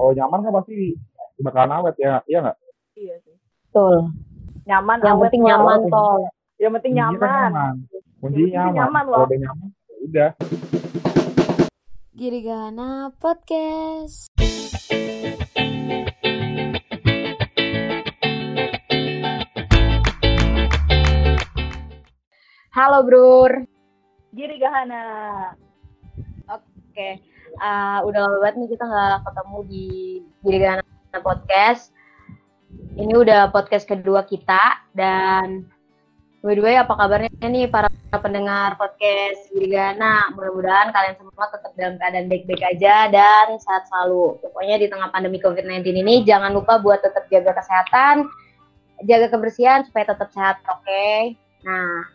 kalau 0.00 0.16
nyaman 0.16 0.40
kan 0.40 0.52
pasti 0.56 0.96
bakalan 1.44 1.76
awet 1.76 1.96
ya 2.00 2.24
iya 2.24 2.40
nggak 2.40 2.56
Iya 2.96 3.14
sih. 3.20 3.36
Betul. 3.68 4.12
Nyaman 4.64 4.96
Yang 5.04 5.12
awet 5.12 5.22
penting 5.28 5.42
nyaman 5.44 5.80
tol. 5.92 6.20
Yang 6.56 6.72
penting 6.80 6.92
kan 6.92 7.00
nyaman. 7.00 7.50
nyaman 7.52 8.32
nyaman, 8.48 8.72
nyaman 8.80 9.04
kalau 9.04 9.24
udah 9.28 9.38
nyaman 9.44 9.68
ya 9.68 9.96
udah 10.08 10.30
Girigana 12.16 13.12
Podcast. 13.20 14.32
Halo, 22.72 23.04
Brur. 23.04 23.68
Giri 24.32 24.56
Gahana. 24.56 25.04
Oke. 26.48 27.20
Uh, 27.58 27.98
udah 28.06 28.20
lama 28.22 28.36
banget 28.38 28.56
nih 28.62 28.68
kita 28.78 28.84
nggak 28.86 29.26
ketemu 29.26 29.58
di 29.66 29.86
Girigana 30.46 30.82
Podcast. 31.18 31.90
Ini 32.94 33.10
udah 33.10 33.50
podcast 33.50 33.84
kedua 33.90 34.22
kita 34.22 34.86
dan 34.94 35.66
by 36.46 36.54
the 36.54 36.62
way 36.62 36.78
apa 36.78 36.94
kabarnya 36.94 37.32
nih 37.42 37.66
para 37.66 37.90
pendengar 38.14 38.78
podcast 38.78 39.50
Girigana? 39.50 40.30
Mudah-mudahan 40.38 40.94
kalian 40.94 41.18
semua 41.18 41.50
tetap 41.50 41.72
dalam 41.74 41.94
keadaan 41.98 42.30
baik-baik 42.30 42.62
aja 42.62 43.10
dan 43.10 43.58
sehat 43.58 43.90
selalu. 43.90 44.38
Pokoknya 44.38 44.76
di 44.78 44.86
tengah 44.86 45.10
pandemi 45.10 45.42
COVID-19 45.42 45.82
ini 46.06 46.14
jangan 46.22 46.54
lupa 46.54 46.78
buat 46.78 47.02
tetap 47.02 47.26
jaga 47.26 47.58
kesehatan, 47.58 48.30
jaga 49.10 49.26
kebersihan 49.34 49.82
supaya 49.82 50.14
tetap 50.14 50.30
sehat, 50.30 50.62
oke? 50.70 51.34
Nah, 51.66 52.06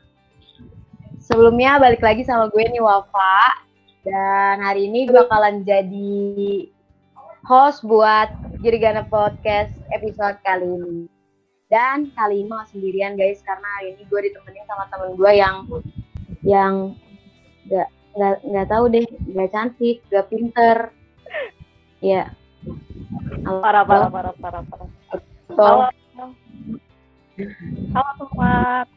sebelumnya 1.20 1.82
balik 1.84 2.00
lagi 2.00 2.24
sama 2.24 2.48
gue 2.48 2.64
nih 2.64 2.80
Wafa 2.80 3.65
dan 4.06 4.62
hari 4.62 4.86
ini 4.86 5.10
gue 5.10 5.18
bakalan 5.26 5.66
jadi 5.66 6.70
host 7.42 7.82
buat 7.82 8.30
Girigana 8.62 9.02
Podcast 9.10 9.74
episode 9.90 10.38
kali 10.46 10.70
ini. 10.70 11.10
Dan 11.74 12.14
kali 12.14 12.46
ini 12.46 12.54
gak 12.54 12.70
sendirian 12.70 13.18
guys 13.18 13.42
karena 13.42 13.66
hari 13.82 13.98
ini 13.98 14.06
gue 14.06 14.20
ditemenin 14.30 14.66
sama 14.70 14.86
temen 14.94 15.18
gue 15.18 15.32
yang 15.34 15.56
yang 16.46 16.74
gak 17.66 17.90
nggak 18.14 18.36
nggak 18.46 18.68
tahu 18.70 18.86
deh 18.94 19.08
nggak 19.34 19.50
cantik 19.52 19.98
gak 20.14 20.30
pinter 20.30 20.94
ya 22.00 22.30
Halo, 23.46 23.62
Parah, 23.62 23.84
parah, 23.86 24.10
parah, 24.10 24.34
parah, 24.42 24.64
parah. 24.66 24.90
Halo. 25.54 25.86
Halo. 25.86 26.26
Halo 27.94 28.12
semua 28.18 28.54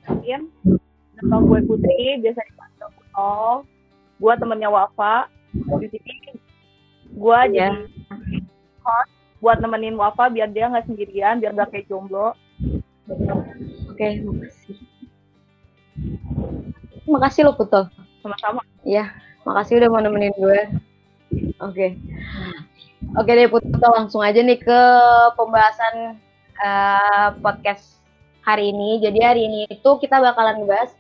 kalian. 0.09 0.43
Nama 1.21 1.37
gue 1.37 1.61
Putri, 1.69 2.17
biasa 2.25 2.41
dipanggil 2.49 2.89
Putol. 2.97 3.69
Gue 4.19 4.35
temennya 4.37 4.69
Wafa. 4.69 5.31
Di 5.55 5.87
sini 5.91 6.13
gue 7.09 7.39
Ya. 7.51 7.73
jadi 7.73 7.89
host 8.85 9.11
buat 9.39 9.59
nemenin 9.63 9.95
Wafa 9.95 10.31
biar 10.31 10.51
dia 10.51 10.67
nggak 10.71 10.87
sendirian, 10.91 11.39
biar 11.39 11.55
gak 11.55 11.71
kayak 11.71 11.87
jomblo. 11.87 12.35
oke 13.89 14.09
makasih 14.21 14.77
makasih 17.09 17.43
lo 17.49 17.57
Puto 17.57 17.89
Sama-sama. 18.21 18.61
Ya, 18.85 19.17
makasih 19.49 19.81
udah 19.81 19.89
mau 19.89 20.03
nemenin 20.05 20.35
gue. 20.37 20.61
Oke. 21.65 21.97
Oke 23.17 23.31
deh 23.33 23.49
Putu, 23.49 23.73
langsung 23.81 24.21
aja 24.21 24.43
nih 24.43 24.59
ke 24.61 24.81
pembahasan 25.39 26.19
eh, 26.59 27.29
podcast 27.41 28.03
hari 28.45 28.75
ini. 28.75 29.01
Jadi 29.01 29.19
hari 29.23 29.41
ini 29.49 29.61
itu 29.71 29.91
kita 30.03 30.21
bakalan 30.21 30.61
ngebahas 30.61 30.93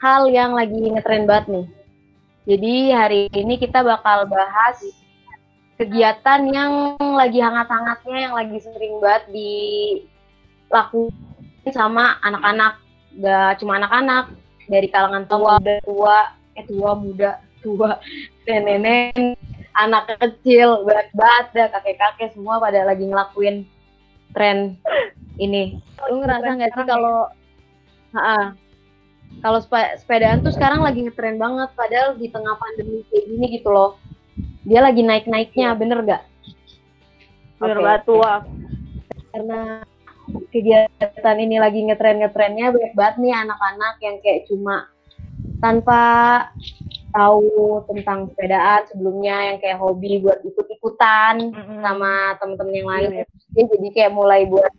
hal 0.00 0.30
yang 0.32 0.56
lagi 0.56 0.78
ngetren 0.78 1.28
banget 1.28 1.46
nih. 1.52 1.66
Jadi 2.48 2.92
hari 2.92 3.28
ini 3.36 3.60
kita 3.60 3.84
bakal 3.84 4.24
bahas 4.28 4.80
kegiatan 5.76 6.40
yang 6.48 6.96
lagi 6.96 7.40
hangat-hangatnya, 7.40 8.16
yang 8.28 8.34
lagi 8.36 8.56
sering 8.60 9.00
banget 9.00 9.28
dilakukan 10.68 11.12
sama 11.72 12.16
anak-anak. 12.24 12.80
Gak 13.20 13.58
cuma 13.60 13.76
anak-anak, 13.82 14.30
dari 14.70 14.86
kalangan 14.88 15.26
tua, 15.26 15.58
tua, 15.82 16.30
eh 16.54 16.64
tua, 16.64 16.94
muda, 16.94 17.42
tua, 17.60 17.98
nenek, 18.46 19.36
anak 19.76 20.14
kecil, 20.16 20.86
berat 20.86 21.10
badan, 21.12 21.68
kakek-kakek 21.74 22.32
semua 22.32 22.62
pada 22.62 22.86
lagi 22.86 23.04
ngelakuin 23.04 23.66
tren 24.32 24.78
ini. 25.36 25.82
Lu 26.08 26.22
ngerasa 26.22 26.56
nggak 26.56 26.72
sih 26.72 26.86
kalau 26.86 27.28
Ha-ha. 28.10 28.58
Kalau 29.38 29.62
sepa- 29.62 29.94
sepedaan 29.96 30.42
tuh 30.42 30.50
sekarang 30.50 30.82
lagi 30.82 31.00
ngetren 31.00 31.38
banget 31.38 31.70
padahal 31.72 32.18
di 32.18 32.26
tengah 32.26 32.58
pandemi 32.58 33.06
kayak 33.08 33.24
gini 33.24 33.46
gitu 33.54 33.70
loh. 33.70 33.96
Dia 34.62 34.82
lagi 34.82 35.00
naik-naiknya, 35.00 35.72
bener 35.72 36.02
gak? 36.02 36.22
Bener 37.56 37.76
Oke, 37.76 37.84
banget 37.86 38.02
tua. 38.04 38.34
karena 39.30 39.60
kegiatan 40.50 41.36
ini 41.38 41.56
lagi 41.58 41.80
ngetren-ngetrennya 41.86 42.70
banyak 42.70 42.92
banget 42.94 43.14
nih 43.18 43.34
anak-anak 43.34 43.94
yang 44.02 44.16
kayak 44.22 44.46
cuma 44.46 44.90
tanpa 45.58 46.00
tahu 47.10 47.82
tentang 47.86 48.30
sepedaan 48.30 48.86
sebelumnya 48.86 49.50
yang 49.50 49.58
kayak 49.58 49.78
hobi 49.78 50.22
buat 50.22 50.38
ikut-ikutan 50.42 51.50
Mm-mm. 51.50 51.78
sama 51.82 52.38
temen-temen 52.38 52.74
yang 52.74 52.88
lain 52.88 53.08
Iya. 53.10 53.24
dia 53.50 53.64
jadi 53.66 53.88
kayak 53.90 54.12
mulai 54.14 54.46
buat 54.46 54.70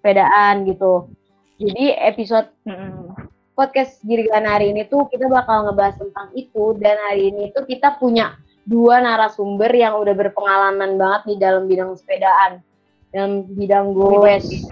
sepedaan 0.00 0.68
gitu 0.68 1.08
jadi 1.56 1.84
episode 2.12 2.48
Mm-mm. 2.68 3.11
Podcast 3.52 4.00
Girigana 4.02 4.56
hari 4.56 4.72
ini 4.72 4.88
tuh 4.88 5.06
kita 5.12 5.28
bakal 5.28 5.68
ngebahas 5.68 6.00
tentang 6.00 6.32
itu 6.32 6.76
dan 6.80 6.96
hari 7.08 7.32
ini 7.32 7.52
tuh 7.52 7.68
kita 7.68 8.00
punya 8.00 8.36
dua 8.64 9.02
narasumber 9.02 9.68
yang 9.74 9.98
udah 9.98 10.14
berpengalaman 10.14 10.96
banget 10.96 11.22
di 11.28 11.34
dalam 11.36 11.68
bidang 11.68 11.92
sepedaan 11.98 12.62
dalam 13.12 13.44
bidang 13.52 13.92
goes. 13.92 14.48
Jadi 14.48 14.70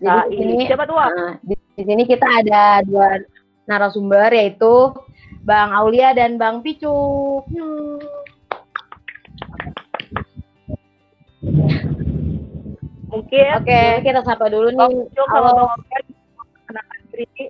Nah, 0.00 0.24
di 0.32 0.40
sini 0.40 0.64
siapa 0.64 0.88
tuh? 0.88 0.96
Nah, 0.96 1.36
di, 1.44 1.52
di 1.76 1.82
sini 1.84 2.08
kita 2.08 2.24
ada 2.24 2.80
dua 2.80 3.20
narasumber 3.68 4.32
yaitu 4.32 4.96
Bang 5.44 5.76
Aulia 5.76 6.16
dan 6.16 6.40
Bang 6.40 6.64
Picuk. 6.64 7.44
Hmm. 7.52 8.00
Mungkin. 13.12 13.46
Oke, 13.60 13.82
kita 14.00 14.24
sapa 14.24 14.48
dulu 14.48 14.72
Bang 14.72 14.88
nih. 14.88 15.04
Picuk 15.12 15.26
sama 15.28 15.50
Halo, 15.52 15.64
Bang 15.68 16.09
Aulia. 17.20 17.46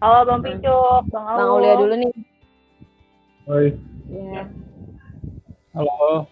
Halo 0.00 0.18
Bang 0.24 0.40
Picuk, 0.40 1.02
Bang 1.12 1.24
Bang 1.28 1.50
Aulia 1.52 1.74
dulu 1.76 1.94
nih. 1.96 2.12
Oi, 3.50 3.66
Ya. 4.10 4.42
halo 5.76 6.24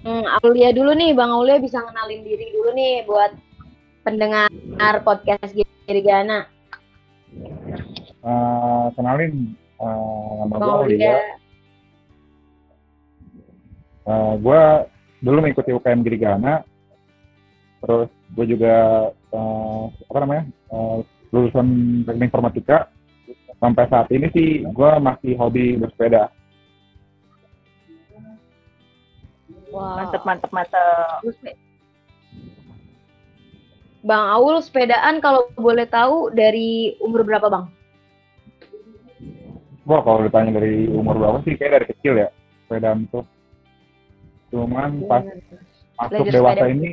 Hmm, 0.00 0.24
Aulia 0.40 0.70
dulu 0.72 0.96
nih, 0.96 1.12
Bang 1.12 1.28
Aulia 1.34 1.60
bisa 1.60 1.82
ngenalin 1.82 2.22
diri 2.24 2.46
dulu 2.54 2.70
nih 2.72 3.04
buat 3.04 3.34
pendengar 4.06 4.48
podcast 5.04 5.52
Girigana. 5.84 6.46
Eh, 8.20 8.86
kenalin 8.94 9.58
eh, 9.58 10.30
nama 10.38 10.54
Bang 10.54 10.60
gue 10.62 10.70
Aulia. 10.70 10.86
Aulia 10.86 11.14
Eh, 14.10 14.32
gue 14.40 14.62
dulu 15.20 15.36
mengikuti 15.44 15.70
UKM 15.76 16.00
Girigana 16.06 16.64
terus 17.84 18.10
gue 18.36 18.44
juga 18.46 18.74
eh, 19.12 19.84
apa 19.90 20.18
namanya 20.22 20.44
eh, 20.48 20.98
lulusan 21.30 21.66
teknik 22.06 22.30
informatika 22.30 22.90
sampai 23.60 23.84
saat 23.90 24.08
ini 24.10 24.26
sih 24.34 24.48
gue 24.64 24.90
masih 25.00 25.34
hobi 25.38 25.78
bersepeda 25.78 26.30
Wow. 29.70 30.02
Mantep, 30.02 30.22
mantep, 30.26 30.50
mantep. 30.50 31.54
Bang 34.02 34.26
Aul 34.32 34.58
sepedaan 34.64 35.22
kalau 35.22 35.46
boleh 35.54 35.86
tahu 35.86 36.34
dari 36.34 36.98
umur 36.98 37.22
berapa 37.22 37.46
Bang? 37.46 37.70
Wah 39.84 40.00
kalau 40.02 40.26
ditanya 40.26 40.58
dari 40.58 40.88
umur 40.88 41.22
berapa 41.22 41.38
sih 41.46 41.54
kayak 41.54 41.72
dari 41.78 41.86
kecil 41.94 42.14
ya 42.18 42.28
sepedaan 42.66 43.10
tuh 43.10 43.26
cuman 44.50 45.06
pas 45.06 45.22
masuk 45.98 46.22
Belajar 46.26 46.34
dewasa 46.34 46.54
sepeda. 46.62 46.74
ini 46.74 46.88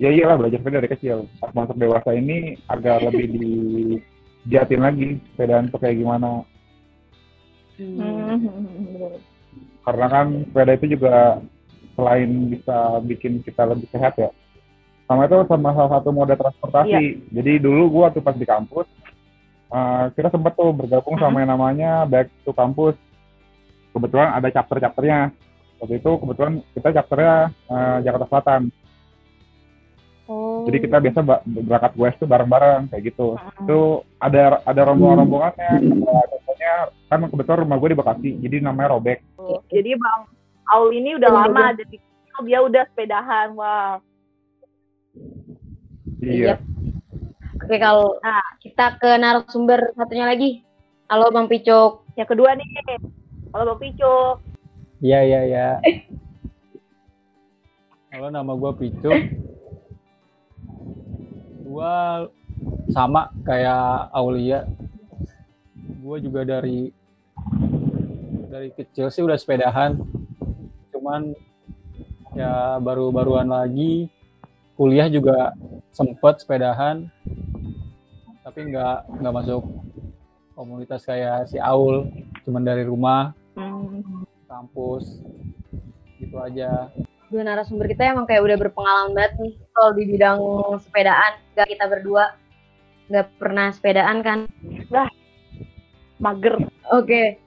ya 0.00 0.08
iyalah 0.08 0.40
belajar 0.40 0.58
sepeda 0.58 0.80
dari 0.80 0.90
kecil. 0.96 1.28
Pas 1.36 1.52
masuk 1.52 1.76
dewasa 1.76 2.16
ini 2.16 2.56
agak 2.66 3.02
lebih 3.12 3.26
dijatin 3.36 4.80
lagi 4.80 5.08
sepedaan 5.32 5.68
tuh 5.68 5.78
kayak 5.78 6.00
gimana. 6.00 6.42
Hmm. 7.76 8.48
Karena 9.84 10.06
kan 10.08 10.26
sepeda 10.48 10.72
itu 10.74 10.96
juga 10.96 11.44
selain 11.92 12.48
bisa 12.48 13.04
bikin 13.04 13.44
kita 13.44 13.68
lebih 13.68 13.84
sehat 13.92 14.16
ya 14.16 14.32
sama 15.10 15.26
itu 15.26 15.42
sama 15.50 15.74
salah 15.74 15.98
satu 15.98 16.14
moda 16.14 16.38
transportasi. 16.38 17.34
Jadi 17.34 17.52
dulu 17.58 17.90
gua 17.90 18.14
tuh 18.14 18.22
pas 18.22 18.38
di 18.38 18.46
kampus 18.46 18.86
eh, 19.74 20.04
kita 20.14 20.30
sempat 20.30 20.54
tuh 20.54 20.70
bergabung 20.70 21.18
sama 21.18 21.42
yang 21.42 21.50
namanya 21.58 22.06
back 22.06 22.30
to 22.46 22.54
kampus 22.54 22.94
kebetulan 23.90 24.30
ada 24.38 24.46
chapter-chapternya. 24.54 25.34
Waktu 25.82 25.98
itu 25.98 26.10
kebetulan 26.14 26.62
kita 26.78 26.88
chapternya 26.94 27.50
eh, 27.50 27.98
Jakarta 28.06 28.26
Selatan 28.30 28.70
Oh. 30.60 30.66
jadi 30.68 30.78
kita 30.78 30.96
biasa 31.00 31.18
ba- 31.20 31.40
berangkat 31.42 31.92
west 31.96 32.16
tuh 32.16 32.28
bareng-bareng 32.28 32.92
kayak 32.92 33.02
gitu 33.08 33.34
Hmm. 33.34 33.64
itu 33.64 33.78
ada 34.18 34.60
ada 34.60 34.82
rombongan-rombongannya 34.84 35.70
ada 35.72 36.36
namanya 36.36 36.72
kan 37.08 37.20
kebetulan 37.24 37.60
rumah 37.64 37.76
gue 37.76 37.88
di 37.88 37.98
Bekasi, 37.98 38.30
jadi 38.38 38.56
namanya 38.60 38.92
Robek. 38.92 39.18
Oh, 39.34 39.58
Jadi 39.66 39.96
Bang 39.96 40.28
Aul 40.68 40.94
ini 40.94 41.16
udah 41.16 41.26
Iya, 41.26 41.38
lama 41.42 41.58
iya. 41.58 41.70
ada 41.72 41.82
di 41.82 41.96
dia 42.40 42.58
udah 42.60 42.82
sepedahan. 42.86 43.48
Wah. 43.52 43.98
Iya. 46.20 46.56
Oke, 47.58 47.76
kalau 47.76 48.16
nah, 48.20 48.40
kita 48.58 48.96
ke 48.96 49.10
narasumber 49.18 49.90
satunya 49.92 50.24
lagi. 50.24 50.62
Halo 51.06 51.28
Bang 51.28 51.48
Picuk. 51.48 52.06
Yang 52.14 52.28
kedua 52.30 52.54
nih. 52.54 52.68
Kalau 53.50 53.64
Bang 53.66 53.80
Picuk. 53.80 54.34
Iya 55.00 55.20
iya 55.20 55.40
iya. 55.44 55.68
Halo 58.10 58.28
nama 58.28 58.52
gue 58.52 58.70
Picuk. 58.76 59.10
Gue 61.70 61.94
sama 62.90 63.30
kayak 63.46 64.10
Aulia. 64.10 64.66
Gue 66.02 66.18
juga 66.18 66.42
dari 66.42 66.90
dari 68.50 68.74
kecil 68.74 69.06
sih 69.14 69.22
udah 69.22 69.38
sepedahan. 69.38 69.94
Cuman 70.90 71.30
ya 72.34 72.74
baru-baruan 72.82 73.46
lagi 73.46 74.10
kuliah 74.74 75.06
juga 75.06 75.54
sempet 75.94 76.42
sepedahan. 76.42 77.06
Tapi 78.42 78.74
nggak 78.74 79.22
nggak 79.22 79.34
masuk 79.38 79.62
komunitas 80.58 81.06
kayak 81.06 81.46
si 81.46 81.62
Aul. 81.62 82.10
Cuman 82.42 82.66
dari 82.66 82.82
rumah 82.82 83.30
Hmm. 83.50 84.26
kampus 84.46 85.20
gitu 86.16 86.38
aja 86.38 86.88
Dua 87.30 87.42
narasumber 87.42 87.90
kita 87.90 88.14
emang 88.14 88.24
kayak 88.26 88.46
udah 88.46 88.56
berpengalaman 88.56 89.10
banget 89.14 89.34
nih 89.42 89.54
kalau 89.80 89.96
di 89.96 90.04
bidang 90.04 90.38
sepedaan. 90.84 91.40
Gak 91.56 91.72
kita 91.72 91.88
berdua 91.88 92.36
nggak 93.08 93.26
pernah 93.40 93.72
sepedaan 93.72 94.20
kan? 94.20 94.44
Mager. 96.20 96.68
Oke, 96.92 97.40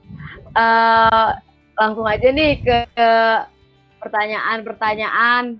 Eh, 0.54 1.30
langsung 1.74 2.06
aja 2.06 2.30
nih 2.30 2.62
ke, 2.62 2.86
ke 2.94 3.10
pertanyaan-pertanyaan. 3.98 5.58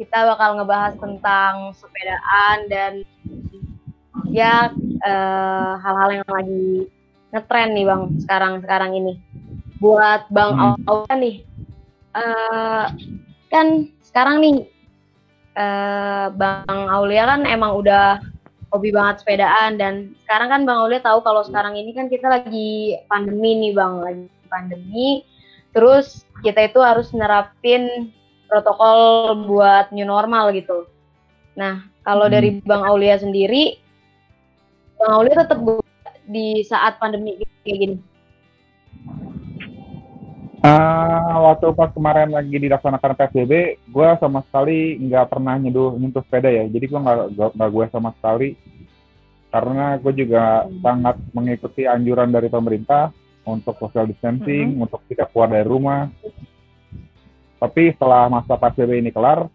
Kita 0.00 0.24
bakal 0.24 0.56
ngebahas 0.56 0.94
tentang 0.96 1.76
sepedaan 1.76 2.58
dan 2.72 2.92
ya 4.32 4.72
eh, 5.04 5.72
hal-hal 5.84 6.22
yang 6.24 6.30
lagi 6.32 6.88
ngetren 7.28 7.76
nih 7.76 7.84
bang 7.84 8.02
sekarang 8.24 8.52
sekarang 8.64 8.96
ini. 8.96 9.20
Buat 9.76 10.32
bang 10.32 10.56
Hmm. 10.56 10.88
Aulia 10.88 11.14
nih, 11.20 11.36
eh, 12.16 12.84
kan 13.52 13.66
sekarang 14.00 14.40
nih 14.40 14.64
eh, 15.58 16.26
bang 16.38 16.86
Aulia 16.86 17.26
kan 17.26 17.42
emang 17.44 17.74
udah 17.82 18.22
hobi 18.68 18.92
banget 18.92 19.24
sepedaan 19.24 19.80
dan 19.80 20.12
sekarang 20.24 20.48
kan 20.52 20.60
Bang 20.68 20.78
Aulia 20.84 21.00
tahu 21.00 21.24
kalau 21.24 21.40
sekarang 21.44 21.76
ini 21.76 21.96
kan 21.96 22.12
kita 22.12 22.28
lagi 22.28 23.00
pandemi 23.08 23.56
nih 23.56 23.72
Bang, 23.72 24.04
lagi 24.04 24.28
pandemi. 24.48 25.24
Terus 25.72 26.24
kita 26.44 26.68
itu 26.68 26.80
harus 26.80 27.12
nerapin 27.12 28.12
protokol 28.48 29.36
buat 29.48 29.92
new 29.92 30.04
normal 30.08 30.52
gitu. 30.56 30.88
Nah, 31.56 31.84
kalau 32.04 32.28
Hmm. 32.28 32.34
dari 32.40 32.50
Bang 32.64 32.84
Aulia 32.84 33.16
sendiri 33.20 33.76
Bang 34.98 35.12
Aulia 35.14 35.44
tetap 35.44 35.60
di 36.28 36.60
saat 36.66 37.00
pandemi 37.00 37.40
kayak 37.64 37.78
gini. 37.78 37.96
Ah, 40.68 41.40
waktu 41.48 41.72
pas 41.72 41.88
kemarin 41.96 42.28
lagi 42.28 42.60
dilaksanakan 42.60 43.16
PSBB, 43.16 43.80
gue 43.88 44.08
sama 44.20 44.44
sekali 44.44 45.00
nggak 45.00 45.32
pernah 45.32 45.56
nyeduh 45.56 45.96
nyentuh 45.96 46.20
sepeda 46.28 46.52
ya. 46.52 46.68
Jadi 46.68 46.84
gue 46.84 47.00
nggak 47.00 47.70
gue 47.72 47.84
sama 47.88 48.12
sekali 48.20 48.52
karena 49.48 49.96
gue 49.96 50.12
juga 50.12 50.68
sangat 50.84 51.16
mengikuti 51.32 51.88
anjuran 51.88 52.28
dari 52.28 52.52
pemerintah 52.52 53.08
untuk 53.48 53.80
social 53.80 54.04
distancing, 54.04 54.76
untuk 54.76 55.00
tidak 55.08 55.32
keluar 55.32 55.48
dari 55.48 55.64
rumah. 55.64 56.12
Tapi 57.56 57.96
setelah 57.96 58.28
masa 58.28 58.60
PSBB 58.60 59.00
ini 59.00 59.08
kelar, 59.08 59.48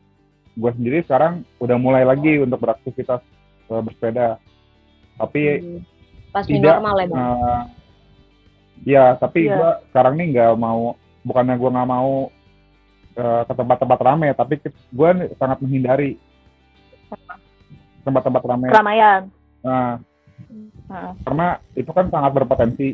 gue 0.57 0.71
sendiri 0.74 1.06
sekarang 1.06 1.45
udah 1.62 1.77
mulai 1.77 2.10
lagi 2.10 2.42
untuk 2.42 2.57
beraktivitas 2.57 3.21
eh, 3.69 3.81
bersepeda. 3.86 4.42
Tapi 5.21 5.44
Pas 6.33 6.50
new 6.50 6.57
Tidak, 6.57 6.81
normal 6.81 6.95
ya 6.98 7.07
Bang. 7.13 7.21
Ya, 8.83 9.06
tapi 9.15 9.48
Iya. 9.48 9.56
gua 9.56 9.71
sekarang 9.94 10.13
nih 10.18 10.27
nggak 10.33 10.57
mau, 10.57 10.98
bukannya 11.23 11.55
gua 11.57 11.69
nggak 11.73 11.89
mau 11.89 12.29
eh, 13.15 13.41
ke 13.47 13.53
tempat-tempat 13.55 13.99
ramai, 13.99 14.35
tapi 14.35 14.59
nih 15.15 15.33
sangat 15.39 15.57
menghindari 15.63 16.19
tempat-tempat 18.03 18.43
ramai. 18.43 18.69
Keramaian. 18.71 19.21
Nah, 19.63 19.99
karena 21.23 21.47
itu 21.75 21.91
kan 21.91 22.11
sangat 22.11 22.31
berpotensi. 22.35 22.89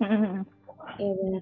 Iya 0.98 1.38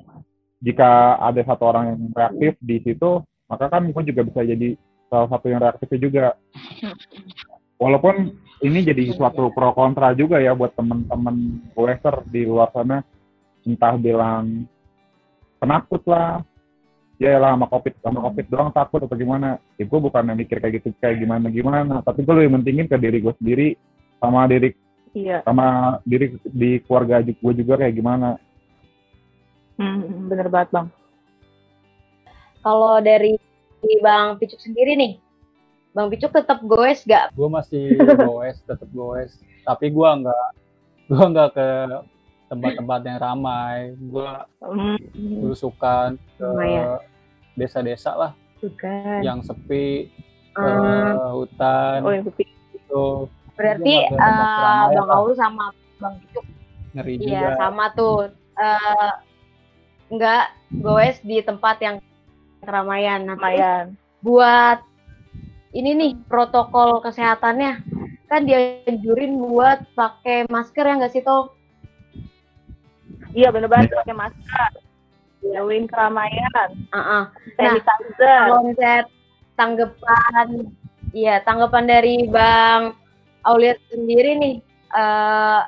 jika 0.58 1.18
ada 1.22 1.40
satu 1.46 1.70
orang 1.70 1.84
yang 1.94 2.00
reaktif 2.10 2.52
di 2.58 2.76
situ, 2.82 3.22
maka 3.46 3.70
kan 3.70 3.86
gua 3.94 4.02
juga 4.02 4.26
bisa 4.26 4.42
jadi 4.42 4.74
salah 5.06 5.28
satu 5.30 5.46
yang 5.48 5.62
reaktifnya 5.62 5.98
juga. 5.98 6.26
Walaupun 7.78 8.34
ini 8.66 8.82
jadi 8.82 9.14
suatu 9.14 9.54
pro 9.54 9.70
kontra 9.70 10.10
juga 10.18 10.42
ya 10.42 10.50
buat 10.50 10.74
teman-teman 10.74 11.62
goeser 11.78 12.26
di 12.26 12.42
luar 12.42 12.74
sana, 12.74 13.06
entah 13.62 13.94
bilang 13.94 14.66
penakut 15.58 16.02
lah, 16.06 16.42
ya 17.18 17.36
lah 17.38 17.54
sama 17.54 17.66
covid 17.66 17.94
sama 18.00 18.18
covid 18.30 18.46
doang 18.48 18.70
takut 18.72 19.02
atau 19.04 19.18
gimana. 19.18 19.58
Ya 19.76 19.84
gue 19.84 20.00
bukan 20.00 20.34
mikir 20.34 20.58
kayak 20.62 20.82
gitu 20.82 20.94
kayak 21.02 21.22
gimana 21.22 21.50
gimana, 21.50 22.00
tapi 22.02 22.22
gue 22.22 22.34
lebih 22.34 22.58
mentingin 22.58 22.86
ke 22.86 22.96
diri 22.98 23.18
gue 23.22 23.34
sendiri 23.38 23.68
sama 24.18 24.46
diri 24.46 24.74
Iya. 25.16 25.40
sama 25.40 25.98
diri 26.04 26.36
di 26.44 26.78
keluarga 26.84 27.24
gue 27.24 27.52
juga 27.56 27.80
kayak 27.80 27.96
gimana. 27.96 28.36
Hmm, 29.80 30.28
bener 30.28 30.52
banget 30.52 30.68
bang. 30.74 30.86
Kalau 32.60 33.00
dari 33.00 33.40
Bang 34.02 34.36
Picuk 34.36 34.60
sendiri 34.60 34.98
nih, 34.98 35.12
Bang 35.96 36.12
Picuk 36.12 36.30
tetap 36.30 36.60
goes 36.62 37.02
gak? 37.08 37.32
gue 37.32 37.48
masih 37.48 37.96
goes 37.98 38.58
tetap 38.68 38.86
goes 38.92 39.32
tapi 39.64 39.90
gue 39.90 40.08
nggak 40.22 40.48
gue 41.08 41.24
nggak 41.34 41.48
ke 41.56 41.68
tempat-tempat 42.48 43.00
yang 43.04 43.18
ramai 43.18 43.76
gue 43.94 44.30
Hmm. 44.58 44.96
berusukan 45.40 46.08
ke 46.34 46.42
Lumayan. 46.42 46.98
desa-desa 47.54 48.12
lah 48.12 48.32
Bukan. 48.58 49.20
yang 49.20 49.40
sepi 49.40 50.08
ke 50.50 50.64
Eh, 50.64 51.14
hutan 51.30 51.98
Oh 52.02 52.10
yang 52.10 52.24
sepi. 52.24 52.44
gitu 52.72 53.28
berarti 53.54 53.94
keramaian 54.08 54.88
Bang. 54.96 55.10
Aul 55.12 55.32
sama 55.34 55.64
Bang 55.96 56.14
Picuk 56.20 56.44
ngeri 56.90 57.14
Iya 57.16 57.26
juga 57.28 57.48
sama 57.58 57.84
tuh. 57.92 58.16
Eh 58.56 59.12
nggak 60.08 60.44
goes 60.78 61.18
di 61.20 61.38
tempat 61.40 61.76
yang 61.78 61.96
keramaian. 62.58 63.22
Nah, 63.24 63.36
buat 64.18 64.78
ini 65.70 65.90
nih 65.92 66.12
protokol 66.26 66.98
kesehatannya 66.98 67.84
kan 68.24 68.42
dianjurin 68.42 69.36
buat 69.36 69.84
pakai 69.92 70.48
masker 70.48 70.82
ya 70.82 70.94
nggak 70.96 71.12
sih 71.12 71.20
toh? 71.20 71.52
Iya 73.34 73.48
bener 73.52 73.68
banget 73.68 73.92
pakai 73.92 74.16
masker. 74.16 74.70
Jauhin 75.44 75.84
keramaian. 75.86 76.68
Heeh. 76.92 77.22
Nah, 77.24 77.24
Sanitizer. 77.56 78.40
Kalau 78.48 78.62
misalnya 78.66 79.02
tanggapan, 79.54 80.46
iya 81.14 81.34
tanggapan 81.42 81.84
dari 81.86 82.26
Bang 82.28 82.94
Aulia 83.46 83.74
sendiri 83.90 84.38
nih 84.38 84.54
eh 84.88 85.62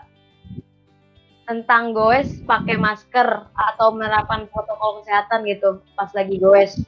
tentang 1.51 1.91
goes 1.91 2.31
pakai 2.47 2.79
masker 2.79 3.27
atau 3.59 3.91
menerapkan 3.91 4.47
protokol 4.55 5.03
kesehatan 5.03 5.43
gitu 5.51 5.83
pas 5.99 6.07
lagi 6.15 6.39
goes, 6.39 6.79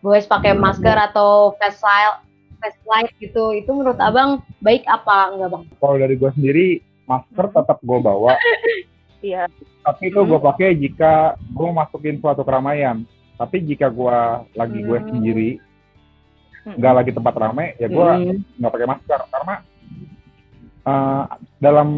goes 0.00 0.24
pakai 0.24 0.56
masker 0.56 0.96
atau 0.96 1.52
face 1.60 1.84
light, 1.84 2.24
face 2.64 2.80
light 2.88 3.12
gitu, 3.20 3.52
itu 3.52 3.68
menurut 3.68 4.00
abang 4.00 4.40
baik 4.64 4.88
apa 4.88 5.36
enggak 5.36 5.52
bang? 5.52 5.64
Kalau 5.84 5.96
dari 6.00 6.16
gue 6.16 6.30
sendiri 6.32 6.66
masker 7.04 7.52
tetap 7.52 7.76
gue 7.84 7.98
bawa, 8.00 8.40
Iya. 9.20 9.44
tapi 9.80 10.08
itu 10.08 10.20
gue 10.20 10.40
pakai 10.40 10.76
jika 10.76 11.12
gue 11.36 11.68
masukin 11.70 12.20
suatu 12.20 12.40
keramaian. 12.40 13.04
Tapi 13.36 13.64
jika 13.64 13.88
gue 13.88 14.16
lagi 14.52 14.78
gue 14.80 14.98
Hmm. 15.00 15.08
sendiri, 15.08 15.50
Hmm. 16.60 16.76
nggak 16.76 16.94
lagi 16.94 17.10
tempat 17.10 17.34
ramai, 17.34 17.72
ya 17.76 17.88
gue 17.88 18.08
Hmm. 18.12 18.36
nggak 18.60 18.72
pakai 18.72 18.88
masker 18.88 19.20
karena 19.28 19.54
eh, 20.80 21.24
dalam 21.58 21.88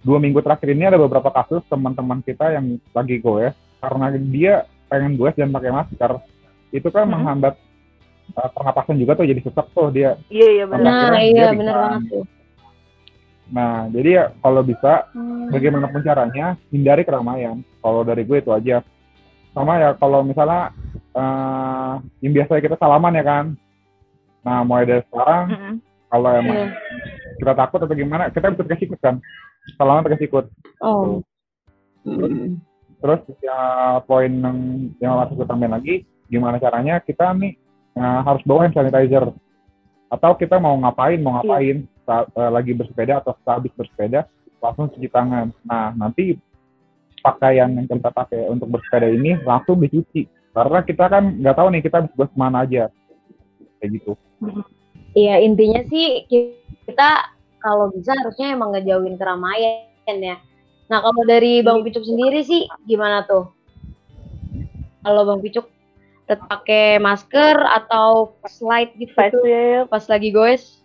dua 0.00 0.18
minggu 0.18 0.40
terakhir 0.40 0.72
ini 0.72 0.88
ada 0.88 0.96
beberapa 0.96 1.28
kasus 1.28 1.60
teman-teman 1.68 2.20
kita 2.20 2.56
yang 2.56 2.80
lagi 2.92 3.20
goes 3.20 3.52
karena 3.76 4.06
dia 4.16 4.54
pengen 4.88 5.16
goes 5.16 5.36
dan 5.36 5.52
pakai 5.52 5.68
masker 5.68 6.16
itu 6.70 6.88
kan 6.88 7.04
Hmm. 7.04 7.20
menghambat 7.20 7.60
eh, 8.30 8.50
pernapasan 8.54 8.96
juga 8.96 9.16
tuh 9.16 9.26
jadi 9.26 9.42
sesak 9.42 9.68
tuh 9.74 9.90
dia. 9.90 10.14
Iya 10.30 10.48
iya 10.54 10.64
bener. 10.64 10.86
Nah, 10.86 11.18
iya 11.18 11.50
bener 11.50 11.74
banget 11.74 12.02
tuh. 12.08 12.24
Nah 13.50 13.90
jadi 13.90 14.08
ya 14.14 14.24
kalau 14.38 14.62
bisa 14.62 15.10
Hmm. 15.10 15.50
bagaimanapun 15.50 16.02
caranya 16.06 16.54
hindari 16.70 17.02
keramaian. 17.02 17.60
Kalau 17.82 18.06
dari 18.06 18.22
gue 18.22 18.38
itu 18.38 18.50
aja. 18.54 18.82
Sama 19.50 19.82
ya 19.82 19.90
kalau 19.98 20.22
misalnya 20.22 20.70
eh 21.10 21.92
yang 22.22 22.32
biasa 22.38 22.62
kita 22.62 22.78
salaman 22.78 23.18
ya 23.18 23.24
kan. 23.26 23.44
Nah 24.46 24.62
mulai 24.62 24.86
dari 24.86 25.02
sekarang 25.10 25.44
Mm-mm. 25.50 25.74
kalau 26.08 26.30
emang 26.32 26.56
Iya. 26.56 26.68
kita 27.42 27.52
takut 27.58 27.80
atau 27.82 27.96
gimana 27.98 28.30
kita 28.30 28.54
bisa 28.54 28.62
pakai 28.62 28.80
sikut 28.80 29.00
kan. 29.02 29.18
Salaman 29.74 30.06
pakai 30.06 30.22
sikut. 30.22 30.46
Oh. 30.80 31.20
Terus 33.00 33.20
ya 33.40 33.58
poin 34.04 34.28
yang 34.28 34.58
yang 35.00 35.12
harus 35.16 35.32
kita 35.34 35.48
tambahin 35.48 35.72
lagi, 35.72 35.94
gimana 36.28 36.60
caranya 36.60 37.00
kita 37.00 37.32
nih 37.32 37.56
eh, 37.96 38.20
harus 38.24 38.44
bawa 38.44 38.68
hand 38.68 38.76
sanitizer 38.76 39.24
atau 40.10 40.30
kita 40.36 40.58
mau 40.58 40.74
ngapain 40.78 41.22
mau 41.22 41.38
ngapain 41.40 41.76
saat, 41.80 41.99
eh, 42.10 42.50
lagi 42.50 42.72
bersepeda 42.74 43.22
atau 43.22 43.32
setelah 43.38 43.56
habis 43.62 43.72
bersepeda 43.78 44.20
langsung 44.60 44.92
cuci 44.92 45.08
tangan. 45.08 45.54
Nah 45.64 45.94
nanti 45.96 46.36
pakaian 47.20 47.72
yang 47.76 47.86
kita 47.88 48.10
pakai 48.12 48.48
untuk 48.48 48.68
bersepeda 48.72 49.08
ini 49.08 49.36
langsung 49.44 49.80
dicuci 49.80 50.28
karena 50.50 50.78
kita 50.82 51.04
kan 51.06 51.38
nggak 51.40 51.56
tahu 51.56 51.68
nih 51.70 51.82
kita 51.84 51.98
bisa 52.10 52.26
ke 52.26 52.36
mana 52.36 52.66
aja 52.66 52.90
kayak 53.80 53.90
gitu. 54.00 54.12
Iya 55.14 55.42
intinya 55.42 55.82
sih 55.88 56.26
kita 56.28 57.10
kalau 57.60 57.92
bisa 57.92 58.16
harusnya 58.16 58.56
emang 58.56 58.74
ngejauhin 58.74 59.20
keramaian 59.20 59.84
ya. 60.06 60.36
Nah 60.90 60.98
kalau 61.04 61.22
dari 61.22 61.62
Bang 61.62 61.86
Picuk 61.86 62.02
sendiri 62.02 62.42
sih 62.42 62.66
gimana 62.88 63.22
tuh? 63.28 63.52
Kalau 65.06 65.22
Bang 65.28 65.40
Picuk 65.40 65.70
tetap 66.26 66.46
pakai 66.46 67.02
masker 67.02 67.58
atau 67.58 68.38
slide 68.46 68.94
gitu 68.98 69.10
tuh 69.10 69.42
shield. 69.42 69.90
pas 69.90 70.04
lagi 70.06 70.30
goes? 70.30 70.79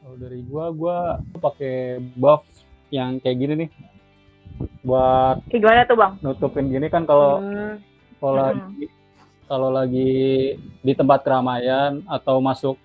Kalau 0.00 0.16
dari 0.16 0.40
gua, 0.48 0.72
gua 0.72 0.96
pakai 1.36 2.00
buff 2.16 2.48
yang 2.88 3.20
kayak 3.20 3.36
gini 3.36 3.54
nih. 3.66 3.70
Buat 4.80 5.44
Kayak 5.52 5.60
gimana 5.60 5.80
tuh 5.84 5.96
bang? 6.00 6.12
nutupin 6.24 6.66
gini 6.72 6.88
kan 6.88 7.04
kalau 7.04 7.44
Hmm, 7.44 7.76
kalau 8.16 8.34
Hmm. 8.36 8.44
lagi 8.48 8.84
kalau 9.50 9.68
lagi 9.68 10.12
di 10.56 10.92
tempat 10.96 11.20
keramaian 11.20 12.00
atau 12.08 12.40
masuk 12.40 12.76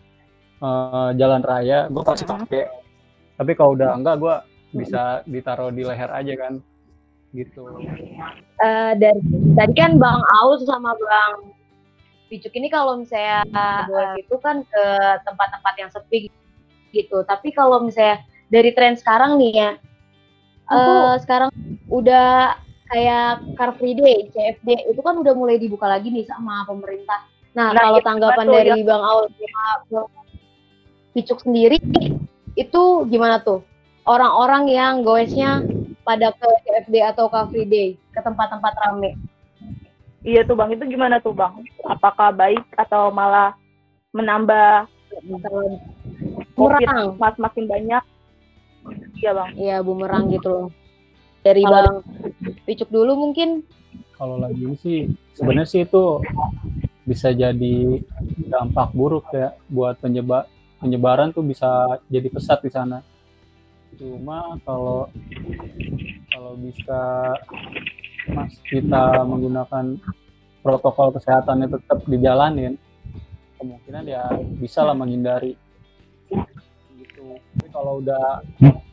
eh, 0.60 1.10
jalan 1.19 1.43
raya, 1.43 1.88
gua 1.91 2.03
pasti 2.03 2.24
Hmm. 2.24 2.48
pakai. 2.48 2.67
Tapi 3.36 3.51
kalau 3.55 3.75
udah 3.75 3.91
enggak, 3.95 4.15
gua 4.19 4.36
bisa 4.72 5.24
ditaruh 5.27 5.72
di 5.72 5.84
leher 5.84 6.12
aja 6.12 6.34
kan, 6.36 6.53
gitu. 7.31 7.84
eh, 8.60 8.91
dari 8.95 9.19
tadi 9.55 9.74
kan 9.75 10.00
Bang 10.00 10.19
Aul 10.39 10.60
sama 10.63 10.95
Bang 10.95 11.51
Picuk 12.27 12.55
ini 12.55 12.67
kalau 12.72 13.00
misalnya 13.00 13.43
goes 13.88 14.15
itu 14.19 14.36
kan 14.39 14.63
ke 14.63 14.86
tempat-tempat 15.27 15.74
yang 15.79 15.91
sepi 15.91 16.27
gitu. 16.27 16.45
Tapi 17.04 17.52
kalau 17.52 17.84
misalnya 17.84 18.24
dari 18.48 18.72
tren 18.72 18.96
sekarang 18.96 19.36
nih 19.42 19.52
ya, 19.52 19.72
eh, 20.72 21.14
sekarang 21.20 21.52
udah 21.92 22.56
kayak 22.88 23.44
Car 23.58 23.74
Free 23.75 23.98
Day, 23.98 24.30
CFD 24.32 24.94
itu 24.94 25.02
kan 25.02 25.18
udah 25.18 25.34
mulai 25.34 25.58
dibuka 25.58 25.90
lagi 25.90 26.14
nih 26.14 26.24
sama 26.30 26.64
pemerintah. 26.70 27.25
Nah, 27.56 27.72
Nah, 27.72 27.88
kalau 27.88 28.00
iya, 28.00 28.06
tanggapan 28.06 28.46
betul, 28.46 28.56
dari 28.60 28.80
Bang 28.84 29.04
Aul 29.04 29.25
sama 29.32 29.66
Bang 29.90 30.08
Picuk 31.16 31.40
sendiri 31.40 31.80
itu 32.60 32.84
gimana 33.08 33.40
tuh? 33.40 33.64
Orang-orang 34.06 34.70
yang 34.70 34.94
goesnya 35.02 35.64
pada 36.06 36.30
ke 36.36 36.48
CFD 36.68 37.02
atau 37.02 37.32
Car 37.32 37.50
Free 37.50 37.66
Day 37.66 37.88
ke 38.14 38.20
tempat-tempat 38.22 38.74
rame. 38.86 39.18
Iya 40.25 40.42
tuh 40.42 40.58
bang, 40.58 40.74
itu 40.74 40.84
gimana 40.90 41.22
tuh 41.22 41.34
bang? 41.34 41.54
Apakah 41.86 42.34
baik 42.34 42.66
atau 42.78 43.14
malah 43.14 43.54
menambah 44.10 44.90
Bumerang, 46.55 47.19
mas 47.19 47.35
makin 47.35 47.67
banyak? 47.67 48.03
Iya 49.19 49.31
bang. 49.33 49.51
iya 49.59 49.77
bumerang 49.81 50.31
gitu 50.31 50.47
loh. 50.47 50.67
Dari 51.45 51.62
Bang 51.62 52.01
Picuk 52.65 52.89
dulu 52.89 53.29
mungkin. 53.29 53.62
Kalau 54.15 54.39
lagi 54.39 54.63
ini 54.63 54.77
sih 54.79 55.00
sebenarnya 55.35 55.67
sih 55.67 55.81
itu 55.83 56.24
bisa 57.05 57.29
jadi 57.35 58.01
dampak 58.50 58.95
buruk 58.95 59.29
ya 59.35 59.53
buat 59.69 60.00
penyebab 60.01 60.50
penyebaran 60.81 61.35
tuh 61.35 61.45
bisa 61.45 62.00
jadi 62.09 62.27
pesat 62.31 62.63
di 62.63 62.71
sana. 62.71 63.03
Cuma 63.95 64.57
kalau 64.65 65.12
kalau 66.33 66.53
bisa 66.59 67.01
mas 68.31 68.57
kita 68.65 69.21
menggunakan 69.27 70.01
protokol 70.65 71.13
kesehatannya 71.13 71.69
tetap 71.69 72.01
dijalanin, 72.09 72.74
kemungkinan 73.62 74.03
ya 74.09 74.25
bisa 74.57 74.81
lah 74.81 74.97
menghindari. 74.97 75.53
Tapi 77.55 77.67
kalau 77.71 78.03
udah 78.03 78.43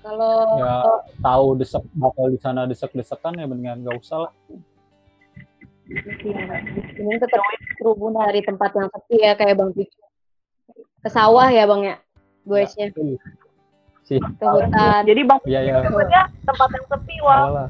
Kalau 0.03 0.35
ya 0.59 0.75
tahu 1.19 1.47
desek 1.59 1.83
bakal 1.95 2.31
di 2.31 2.39
sana 2.39 2.67
desek-desekan 2.67 3.39
ya 3.39 3.47
mendingan 3.47 3.83
nggak 3.83 3.99
usah 3.99 4.27
lah. 4.27 4.33
ini 5.93 7.15
tetap 7.19 7.43
kerumunan 7.77 8.31
dari 8.31 8.41
tempat 8.41 8.71
yang 8.73 8.89
sepi 8.89 9.17
ya 9.19 9.35
kayak 9.35 9.59
Bang 9.59 9.75
Picuk. 9.75 10.03
Ke 11.03 11.11
sawah 11.11 11.51
ya 11.51 11.67
Bang 11.67 11.83
ya, 11.83 11.99
goesnya 12.47 12.95
Itu 12.95 13.19
sih. 14.07 14.19
ke 14.19 14.47
hutan. 14.47 15.03
Jadi 15.07 15.23
bang, 15.27 15.41
Iya 15.47 15.61
ya. 15.63 15.77
sebenarnya 15.87 16.23
tempat 16.47 16.69
yang 16.71 16.87
sepi 16.87 17.17
wah, 17.23 17.39
lah. 17.51 17.69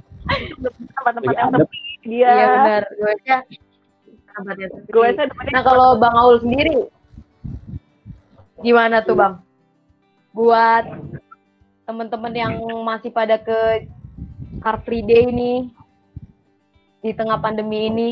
tempat-tempat 0.96 1.34
yang 1.34 1.50
sepi 1.56 1.80
dia. 2.04 2.30
Iya 2.32 2.46
benar, 2.52 2.82
goesnya 2.96 3.37
tempat 4.32 4.56
yang 4.61 4.70
sepi. 4.76 4.90
Nah 5.52 5.62
kalau 5.64 5.88
Bang 6.00 6.14
Aul 6.16 6.37
sendiri, 6.40 6.88
gimana 8.61 9.00
tuh 9.04 9.16
Bang? 9.18 9.40
Buat 10.33 10.85
teman-teman 11.85 12.33
yang 12.33 12.55
masih 12.85 13.12
pada 13.12 13.37
ke 13.37 13.85
Car 14.65 14.81
Free 14.85 15.05
Day 15.05 15.29
ini 15.29 15.69
di 17.05 17.11
tengah 17.12 17.37
pandemi 17.37 17.91
ini, 17.91 18.09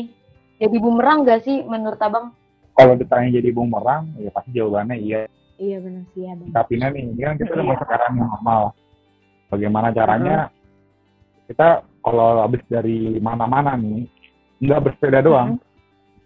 jadi 0.61 0.77
bumerang 0.77 1.25
gak 1.25 1.47
sih 1.47 1.65
menurut 1.65 1.97
Abang? 1.97 2.35
Kalau 2.77 2.93
ditanya 2.93 3.41
jadi 3.41 3.49
bumerang, 3.49 4.13
ya 4.21 4.29
pasti 4.29 4.53
jawabannya 4.53 5.01
iya. 5.01 5.25
Iya 5.61 5.77
benar 5.81 6.03
sih 6.13 6.25
ya 6.25 6.33
Bang. 6.37 6.49
Tapi 6.53 6.73
nih, 6.77 7.01
ini 7.05 7.21
kan 7.21 7.35
kita 7.37 7.51
udah 7.53 7.65
mau 7.65 7.77
sekarang 7.77 8.11
yang 8.17 8.29
normal. 8.29 8.61
Bagaimana 9.49 9.87
caranya 9.93 10.37
kita 11.49 11.85
kalau 12.01 12.41
habis 12.41 12.61
dari 12.69 13.17
mana-mana 13.17 13.77
nih, 13.77 14.05
nggak 14.61 14.81
bersepeda 14.85 15.25
doang. 15.25 15.57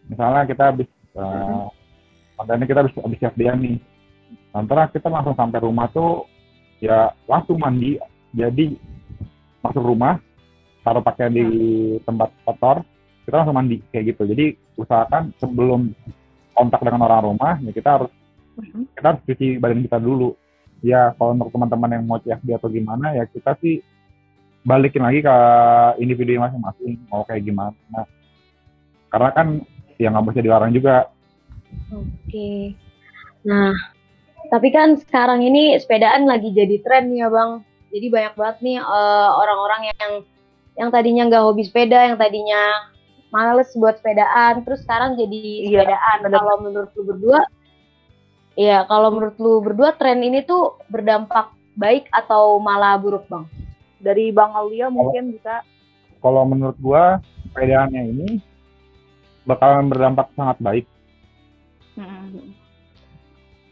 Misalnya 0.08 0.44
kita 0.48 0.64
habis, 0.72 0.90
uh, 1.18 1.68
contohnya 2.40 2.66
kita 2.68 2.80
habis 2.84 2.94
habis 2.96 3.20
FDN 3.20 3.60
nih. 3.64 3.78
Antara 4.56 4.88
kita 4.88 5.12
langsung 5.12 5.36
sampai 5.36 5.60
rumah 5.60 5.92
tuh, 5.92 6.24
ya 6.80 7.12
langsung 7.28 7.60
mandi. 7.60 8.00
Jadi 8.32 8.80
masuk 9.60 9.84
rumah, 9.84 10.16
taruh 10.80 11.04
pakaian 11.04 11.36
di 11.36 11.44
tempat 12.08 12.32
kotor, 12.48 12.88
kita 13.28 13.44
langsung 13.44 13.56
mandi 13.60 13.84
kayak 13.92 14.16
gitu. 14.16 14.24
Jadi 14.32 14.56
usahakan 14.80 15.36
sebelum 15.44 15.92
kontak 16.56 16.80
dengan 16.88 17.04
orang 17.04 17.36
rumah, 17.36 17.60
ya 17.60 17.72
kita 17.76 17.90
harus 18.00 18.12
kita 18.96 19.06
harus 19.12 19.22
cuci 19.28 19.60
badan 19.60 19.84
kita 19.84 20.00
dulu. 20.00 20.40
Ya, 20.80 21.12
kalau 21.20 21.36
untuk 21.36 21.52
teman-teman 21.52 21.92
yang 21.98 22.04
mau 22.08 22.22
CFD 22.24 22.56
atau 22.56 22.72
gimana, 22.72 23.12
ya 23.12 23.28
kita 23.28 23.60
sih 23.60 23.84
balikin 24.64 25.04
lagi 25.04 25.20
ke 25.20 25.36
individu 26.00 26.40
masing-masing, 26.40 26.96
mau 27.12 27.28
kayak 27.28 27.44
gimana. 27.44 27.76
Karena 29.12 29.30
kan 29.36 29.48
ya 30.00 30.12
nggak 30.12 30.32
bisa 30.32 30.46
dilarang 30.46 30.72
juga. 30.72 31.12
Oke. 31.92 32.76
Nah, 33.44 33.74
tapi 34.50 34.70
kan 34.70 34.96
sekarang 35.00 35.42
ini 35.42 35.76
sepedaan 35.78 36.26
lagi 36.26 36.52
jadi 36.52 36.80
tren 36.82 37.12
ya 37.14 37.28
Bang. 37.30 37.64
Jadi 37.94 38.08
banyak 38.12 38.34
banget 38.36 38.58
nih 38.62 38.78
eh, 38.82 39.30
orang-orang 39.36 39.82
yang 39.96 40.12
yang 40.76 40.90
tadinya 40.92 41.24
nggak 41.32 41.44
hobi 41.46 41.64
sepeda, 41.64 42.12
yang 42.12 42.18
tadinya 42.20 42.92
males 43.32 43.72
buat 43.76 44.00
sepedaan, 44.00 44.64
terus 44.68 44.84
sekarang 44.84 45.16
jadi 45.16 45.40
Iya, 45.72 45.84
sepedaan. 45.88 46.18
bener. 46.24 46.40
Kalau 46.40 46.56
menurut 46.60 46.92
lu 46.96 47.04
berdua, 47.08 47.40
ya 48.56 48.84
kalau 48.88 49.10
menurut 49.12 49.38
lu 49.40 49.54
berdua 49.64 49.90
tren 49.96 50.20
ini 50.20 50.44
tuh 50.44 50.76
berdampak 50.88 51.52
baik 51.76 52.08
atau 52.12 52.60
malah 52.60 52.96
buruk 53.00 53.28
Bang? 53.28 53.48
dari 53.96 54.30
Bang 54.30 54.54
Aulia 54.54 54.92
mungkin 54.92 55.34
bisa 55.34 55.66
Kalau 56.20 56.42
menurut 56.42 56.78
gua, 56.82 57.22
sepedaannya 57.50 58.02
ini 58.10 58.30
bakalan 59.46 59.88
berdampak 59.88 60.34
sangat 60.34 60.58
baik. 60.58 60.86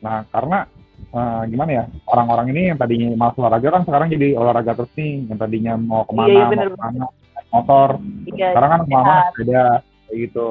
Nah, 0.03 0.27
karena 0.27 0.67
eh, 1.09 1.41
gimana 1.47 1.71
ya, 1.71 1.83
orang-orang 2.11 2.47
ini 2.51 2.61
yang 2.73 2.77
tadinya 2.77 3.07
malas 3.15 3.35
olahraga 3.39 3.67
kan 3.71 3.83
sekarang 3.87 4.07
jadi 4.11 4.27
olahraga 4.35 4.71
terus 4.75 4.91
nih, 4.93 5.31
yang 5.31 5.39
tadinya 5.39 5.73
mau 5.79 6.03
ke 6.03 6.13
mana, 6.13 6.27
Iya, 6.27 6.33
iya, 6.33 6.43
mau 6.43 6.51
bener. 6.51 6.67
ke 6.67 6.79
mana, 6.79 7.03
naik 7.33 7.47
motor, 7.49 7.89
iya 8.27 8.47
sekarang 8.51 8.69
kan 8.69 8.81
ke 8.83 8.89
mana 8.91 9.13
sepeda, 9.31 9.65
kayak 10.05 10.17
gitu. 10.27 10.47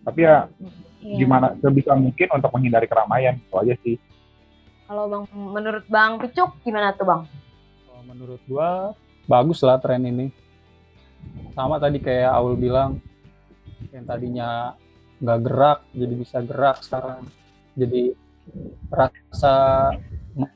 Tapi 0.00 0.20
ya 0.20 0.36
Iya. 1.00 1.16
gimana 1.16 1.46
sebisa 1.56 1.92
mungkin 1.96 2.28
untuk 2.28 2.50
menghindari 2.52 2.84
keramaian, 2.84 3.34
itu 3.40 3.56
aja 3.56 3.74
sih. 3.80 3.96
Kalau 4.84 5.06
Bang 5.06 5.24
menurut 5.32 5.84
Bang 5.86 6.18
Picuk 6.18 6.50
gimana 6.60 6.92
tuh 6.92 7.06
Bang? 7.06 7.22
Kalau 7.86 8.02
menurut 8.04 8.40
gua 8.44 8.92
bagus 9.24 9.62
lah 9.62 9.78
tren 9.78 10.02
ini. 10.02 10.28
Sama 11.54 11.78
tadi 11.78 12.00
kayak 12.00 12.32
Aul 12.32 12.56
bilang, 12.56 12.98
yang 13.92 14.04
tadinya 14.04 14.74
nggak 15.20 15.40
gerak 15.40 15.78
jadi 15.92 16.14
bisa 16.16 16.36
gerak 16.42 16.80
sekarang. 16.82 17.28
Jadi 17.76 18.12
rasa 18.90 19.54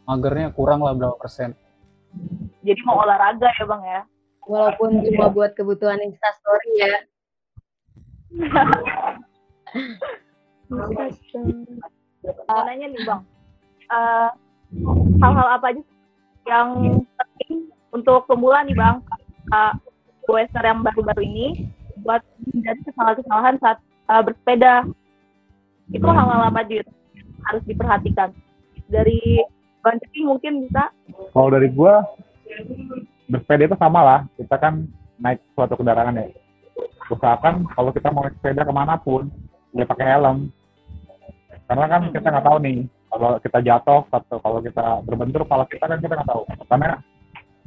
magernya 0.09 0.51
kurang 0.55 0.83
lah 0.83 0.95
berapa 0.95 1.17
persen. 1.19 1.55
jadi 2.63 2.79
mau 2.87 3.03
olahraga 3.03 3.51
ya 3.59 3.67
Bang 3.67 3.83
ya 3.83 4.07
Walaupun 4.45 5.01
cuma 5.09 5.33
buat 5.33 5.57
kebutuhan 5.57 6.05
Instastory 6.05 6.71
ya. 6.77 7.01
mau 12.49 12.65
nanya 12.65 12.87
nih 12.93 13.05
Bang 13.09 13.23
Eh, 13.85 14.29
hal-hal 15.21 15.61
apa 15.61 15.77
aja 15.77 15.83
sih 15.85 16.01
yang 16.49 17.05
penting 17.21 17.69
untuk 17.93 18.25
pemula 18.31 18.65
nih 18.65 18.73
Bang 18.79 19.03
Eh, 19.53 19.73
goeser 20.25 20.65
yang 20.65 20.81
baru-baru 20.81 21.23
ini 21.25 21.69
buat 22.05 22.21
menjadi 22.53 22.81
kesalahan-kesalahan 22.91 23.57
saat 23.61 23.79
uh, 24.09 24.23
bersepeda. 24.25 24.75
Itu 25.93 26.09
hal-hal 26.09 26.49
apa 26.49 26.61
Jir, 26.65 26.85
harus 27.51 27.63
diperhatikan. 27.69 28.31
Dari 28.89 29.41
Bang 29.85 30.01
mungkin 30.25 30.65
bisa 30.65 30.89
Kalau 31.37 31.49
dari 31.53 31.69
gua 31.69 32.01
bersepeda 33.29 33.69
itu 33.69 33.77
sama 33.77 34.01
lah. 34.01 34.21
Kita 34.41 34.57
kan 34.57 34.89
naik 35.21 35.45
suatu 35.53 35.77
kendaraan 35.77 36.17
ya. 36.17 36.33
Usahakan 37.13 37.69
kalau 37.77 37.93
kita 37.93 38.09
mau 38.09 38.25
naik 38.25 38.37
sepeda 38.41 38.65
ke 38.65 38.73
mana 38.73 38.97
pun, 38.97 39.29
ya 39.77 39.85
pakai 39.85 40.09
helm. 40.17 40.49
Karena 41.69 41.87
kan 41.89 42.03
kita 42.13 42.29
nggak 42.29 42.47
tahu 42.49 42.59
nih, 42.65 42.77
kalau 43.13 43.31
kita 43.41 43.59
jatuh 43.61 44.03
atau 44.09 44.37
kalau 44.41 44.59
kita 44.65 44.87
berbentur, 45.05 45.43
kalau 45.49 45.65
kita 45.69 45.85
kan 45.85 46.01
kita 46.01 46.13
nggak 46.17 46.31
tahu. 46.33 46.43
Karena 46.69 46.91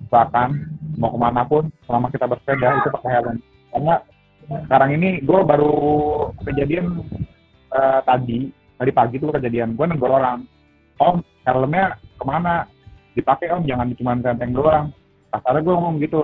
usahakan 0.10 0.50
mau 0.98 1.14
ke 1.14 1.20
mana 1.22 1.42
pun, 1.46 1.70
selama 1.86 2.10
kita 2.10 2.26
bersepeda 2.26 2.82
itu 2.82 2.90
pakai 2.98 3.12
helm. 3.14 3.38
Karena 3.74 3.96
sekarang 4.48 4.90
ini 4.98 5.10
gue 5.22 5.40
baru 5.44 5.76
kejadian 6.46 6.86
eh, 7.74 8.00
tadi, 8.06 8.40
tadi 8.78 8.92
pagi 8.94 9.18
tuh 9.18 9.34
kejadian 9.34 9.74
gue 9.74 9.86
negor 9.86 10.14
orang. 10.14 10.46
Om, 10.98 11.22
helmnya 11.44 11.94
ke 12.18 12.24
mana? 12.26 12.66
Dipakai 13.14 13.50
om, 13.50 13.66
jangan 13.66 13.94
cuma 13.94 14.18
tenteng 14.18 14.54
doang. 14.54 14.90
Kasarnya 15.30 15.62
gue 15.62 15.74
ngomong 15.74 15.96
gitu. 16.00 16.22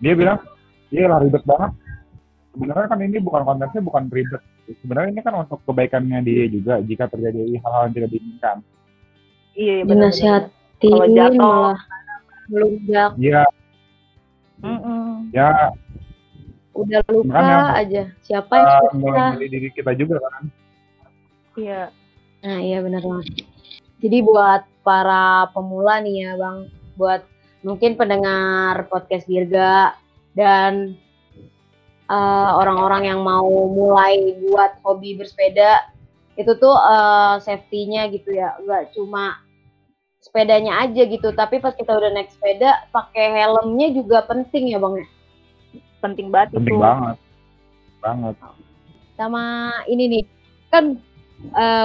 Dia 0.00 0.16
bilang, 0.16 0.40
iya 0.88 1.08
lah 1.08 1.20
ribet 1.20 1.44
banget. 1.44 1.72
Sebenarnya 2.50 2.86
kan 2.88 2.98
ini 3.00 3.18
bukan 3.20 3.42
konteksnya 3.44 3.80
bukan 3.80 4.08
ribet. 4.08 4.42
Sebenarnya 4.80 5.10
ini 5.12 5.20
kan 5.20 5.34
untuk 5.36 5.60
kebaikannya 5.64 6.18
dia 6.22 6.44
juga 6.46 6.80
jika 6.80 7.08
terjadi 7.08 7.58
hal-hal 7.58 7.82
yang 7.88 7.94
tidak 7.94 8.10
diinginkan. 8.10 8.56
iya 9.52 9.72
iya, 9.76 9.84
benar-benar. 9.84 10.12
Dinasihatin 10.14 10.92
Kalau 10.94 11.06
jatuh. 11.10 11.36
malah 11.42 11.78
melunjak 12.50 13.10
Iya, 13.14 13.42
Mm-mm. 14.60 15.30
ya 15.30 15.50
udah 16.72 17.00
luka 17.12 17.28
Makanya- 17.28 17.76
aja. 17.76 18.02
Siapa 18.24 18.52
yang 18.56 19.04
uh, 19.04 19.30
dari 19.36 19.46
diri 19.48 19.68
kita 19.70 19.92
juga 19.94 20.16
kan. 20.22 20.48
Iya. 21.60 21.82
Nah 22.40 22.58
iya 22.64 22.78
benar 22.80 23.04
banget. 23.04 23.44
Jadi 24.00 24.18
buat 24.24 24.64
para 24.80 25.52
pemula 25.52 26.00
nih 26.00 26.24
ya 26.24 26.32
bang, 26.40 26.58
buat 26.96 27.20
mungkin 27.60 28.00
pendengar 28.00 28.88
podcast 28.88 29.28
Dirga 29.28 29.92
dan 30.32 30.96
uh, 32.08 32.56
orang-orang 32.56 33.12
yang 33.12 33.20
mau 33.20 33.68
mulai 33.68 34.40
buat 34.40 34.80
hobi 34.80 35.20
bersepeda 35.20 35.84
itu 36.40 36.56
tuh 36.56 36.72
uh, 36.72 37.36
safety-nya 37.44 38.08
gitu 38.08 38.32
ya, 38.32 38.56
nggak 38.64 38.96
cuma 38.96 39.36
sepedanya 40.24 40.80
aja 40.80 41.04
gitu, 41.04 41.28
tapi 41.36 41.60
pas 41.60 41.76
kita 41.76 41.92
udah 41.92 42.16
naik 42.16 42.32
sepeda 42.32 42.88
pakai 42.88 43.36
helmnya 43.36 43.92
juga 43.92 44.24
penting 44.24 44.72
ya 44.72 44.80
bang 44.80 45.04
ya. 45.04 45.06
Penting 46.00 46.32
banget 46.32 46.56
Penting 46.56 46.80
itu. 46.80 46.80
banget. 46.80 47.16
Banget. 48.00 48.34
sama 49.20 49.68
ini 49.84 50.08
nih 50.08 50.24
kan 50.72 50.96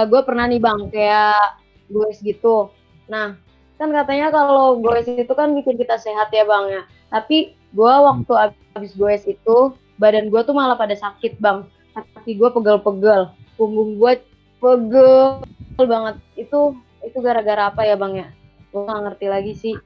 gue 0.06 0.20
pernah 0.22 0.44
nih 0.48 0.60
bang 0.60 0.80
kayak 0.92 1.60
goes 1.88 2.18
gitu. 2.20 2.70
Nah 3.08 3.38
kan 3.76 3.88
katanya 3.92 4.32
kalau 4.32 4.80
goes 4.80 5.04
itu 5.08 5.32
kan 5.32 5.52
bikin 5.52 5.76
kita 5.76 5.96
sehat 6.00 6.32
ya 6.32 6.44
bang 6.44 6.64
ya. 6.68 6.82
Tapi 7.12 7.56
gue 7.72 7.92
waktu 8.02 8.32
abis 8.76 8.92
goes 8.96 9.24
itu 9.24 9.72
badan 9.96 10.28
gue 10.28 10.40
tuh 10.44 10.52
malah 10.52 10.76
pada 10.76 10.96
sakit 10.96 11.40
bang. 11.40 11.64
Kaki 11.96 12.36
gue 12.36 12.48
pegel-pegel. 12.52 13.32
Punggung 13.56 13.96
gue 13.96 14.20
pegel 14.60 15.40
banget. 15.80 16.16
Itu 16.36 16.76
itu 17.00 17.18
gara-gara 17.24 17.72
apa 17.72 17.84
ya 17.88 17.96
bang 17.96 18.12
ya? 18.24 18.28
Gue 18.72 18.84
gak 18.84 19.00
ngerti 19.08 19.26
lagi 19.32 19.52
sih. 19.56 19.76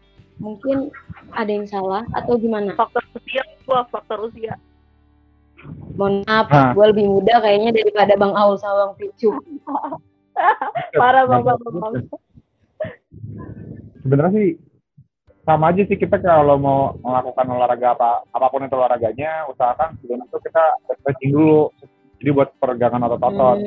Mungkin 0.40 0.88
ada 1.36 1.52
yang 1.52 1.68
salah 1.68 2.00
atau 2.16 2.40
gimana? 2.40 2.72
Faktor 2.72 3.04
usia, 3.12 3.44
gua 3.68 3.84
faktor 3.92 4.32
usia. 4.32 4.56
Mohon 5.94 6.24
maaf 6.24 6.46
Nah. 6.48 6.72
gue 6.72 6.86
lebih 6.94 7.06
muda 7.08 7.34
kayaknya 7.40 7.70
daripada 7.76 8.12
bang 8.16 8.34
Aul 8.34 8.56
sama 8.56 8.74
bang 8.80 8.92
Picu 8.98 9.30
Parah 10.96 11.28
bapak 11.28 11.60
bapak. 11.60 11.90
Sebenarnya 14.00 14.32
sih 14.32 14.48
sama 15.44 15.72
aja 15.72 15.82
sih 15.84 15.98
kita 15.98 16.20
kalau 16.20 16.56
mau 16.56 16.80
melakukan 17.00 17.46
olahraga 17.48 17.96
apa 17.96 18.10
apa 18.28 18.46
pun 18.48 18.64
itu 18.64 18.76
olahraganya 18.76 19.48
usahakan 19.50 19.96
sebelum 19.98 20.24
itu 20.24 20.36
kita 20.46 20.64
stretching 21.00 21.32
dulu 21.32 21.72
jadi 22.20 22.30
buat 22.32 22.48
peregangan 22.56 23.04
otot-otot 23.08 23.58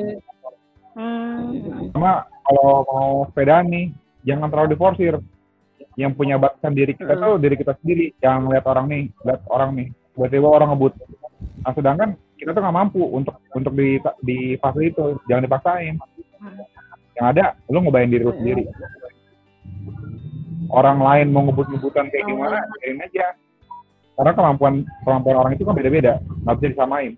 Hmm. 0.94 1.50
Hmm. 1.50 1.90
sama 1.90 2.22
kalau 2.46 2.86
mau 2.86 3.10
sepedaan 3.26 3.66
nih 3.66 3.90
jangan 4.22 4.46
terlalu 4.46 4.78
diforsir 4.78 5.18
yang 5.98 6.14
punya 6.14 6.38
batasan 6.38 6.70
diri 6.70 6.94
kita 6.94 7.18
tuh 7.18 7.34
diri 7.42 7.58
kita 7.58 7.74
sendiri 7.82 8.14
jangan 8.22 8.46
lihat 8.54 8.62
orang 8.70 8.86
nih 8.86 9.02
lihat 9.26 9.42
orang 9.50 9.74
nih 9.74 9.88
tiba-tiba 10.14 10.46
orang 10.46 10.70
ngebut 10.70 10.94
nah 11.64 11.72
sedangkan 11.72 12.16
kita 12.36 12.50
tuh 12.52 12.60
nggak 12.60 12.76
mampu 12.76 13.00
untuk 13.00 13.40
untuk 13.56 13.72
di 13.72 13.96
di 14.26 14.38
fase 14.60 14.80
itu. 14.90 15.16
Jangan 15.30 15.46
dipaksain. 15.48 15.94
Yang 17.14 17.26
ada 17.36 17.44
lu 17.70 17.78
ngebayang 17.80 18.10
diri 18.10 18.24
lu 18.26 18.34
sendiri. 18.36 18.64
Orang 20.74 20.98
lain 20.98 21.30
mau 21.30 21.46
ngebut-ngebutan 21.46 22.10
kayak 22.10 22.26
gimana 22.26 22.58
biarin 22.80 23.04
aja. 23.04 23.26
Karena 24.14 24.32
kemampuan 24.34 24.74
kemampuan 25.06 25.36
orang 25.38 25.52
itu 25.54 25.62
kan 25.62 25.74
beda-beda. 25.78 26.18
Nggak 26.44 26.54
bisa 26.58 26.68
disamain. 26.74 27.12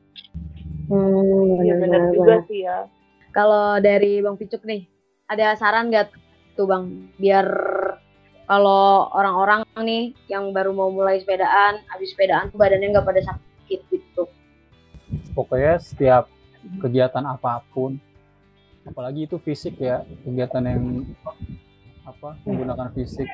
Hmm, 0.86 1.64
Iya 1.66 1.74
benar 1.82 2.00
benar, 2.06 2.14
juga 2.14 2.34
benar. 2.38 2.48
sih 2.48 2.60
ya. 2.62 2.78
Kalau 3.34 3.82
dari 3.82 4.22
Bang 4.22 4.38
Picuk 4.38 4.62
nih, 4.62 4.86
ada 5.26 5.58
saran 5.58 5.90
nggak 5.90 6.08
tuh 6.54 6.64
Bang, 6.70 7.10
biar 7.20 7.44
kalau 8.46 9.10
orang-orang 9.10 9.66
nih 9.82 10.14
yang 10.30 10.54
baru 10.54 10.70
mau 10.70 10.88
mulai 10.88 11.18
sepedaan, 11.18 11.82
habis 11.90 12.14
sepedaan 12.14 12.48
tuh 12.54 12.56
badannya 12.62 12.94
nggak 12.94 13.04
pada 13.04 13.20
sakit 13.26 13.55
gitu. 13.66 14.30
pokoknya 15.34 15.78
setiap 15.82 16.30
kegiatan 16.82 17.22
apa 17.22 17.62
pun 17.70 17.98
apalagi 18.86 19.26
itu 19.26 19.36
fisik 19.42 19.78
ya 19.82 20.02
kegiatan 20.22 20.62
yang 20.62 20.82
apa 22.06 22.38
menggunakan 22.46 22.90
fisik 22.94 23.26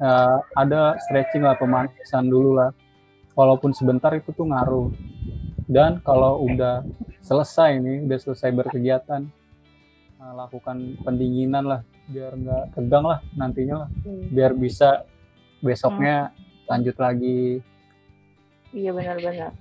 eh, 0.00 0.38
ada 0.56 0.96
stretching 1.06 1.44
lah 1.44 1.54
pemanasan 1.60 2.26
dulu 2.26 2.56
lah. 2.56 2.72
Walaupun 3.36 3.70
sebentar 3.70 4.10
itu 4.16 4.34
tuh 4.34 4.48
ngaruh. 4.48 4.90
Dan 5.70 6.02
kalau 6.02 6.42
udah 6.50 6.82
selesai 7.22 7.78
nih 7.78 8.02
udah 8.08 8.18
selesai 8.18 8.50
berkegiatan 8.50 9.22
eh, 10.18 10.32
lakukan 10.34 10.98
pendinginan 11.04 11.64
lah 11.68 11.80
biar 12.10 12.34
nggak 12.34 12.64
tegang 12.74 13.06
lah 13.06 13.20
nantinya 13.36 13.86
lah. 13.86 13.88
Biar 14.32 14.56
bisa 14.56 15.04
besoknya 15.60 16.32
lanjut 16.66 16.96
lagi 16.96 17.60
Iya 18.70 18.90
benar-benar. 18.94 19.52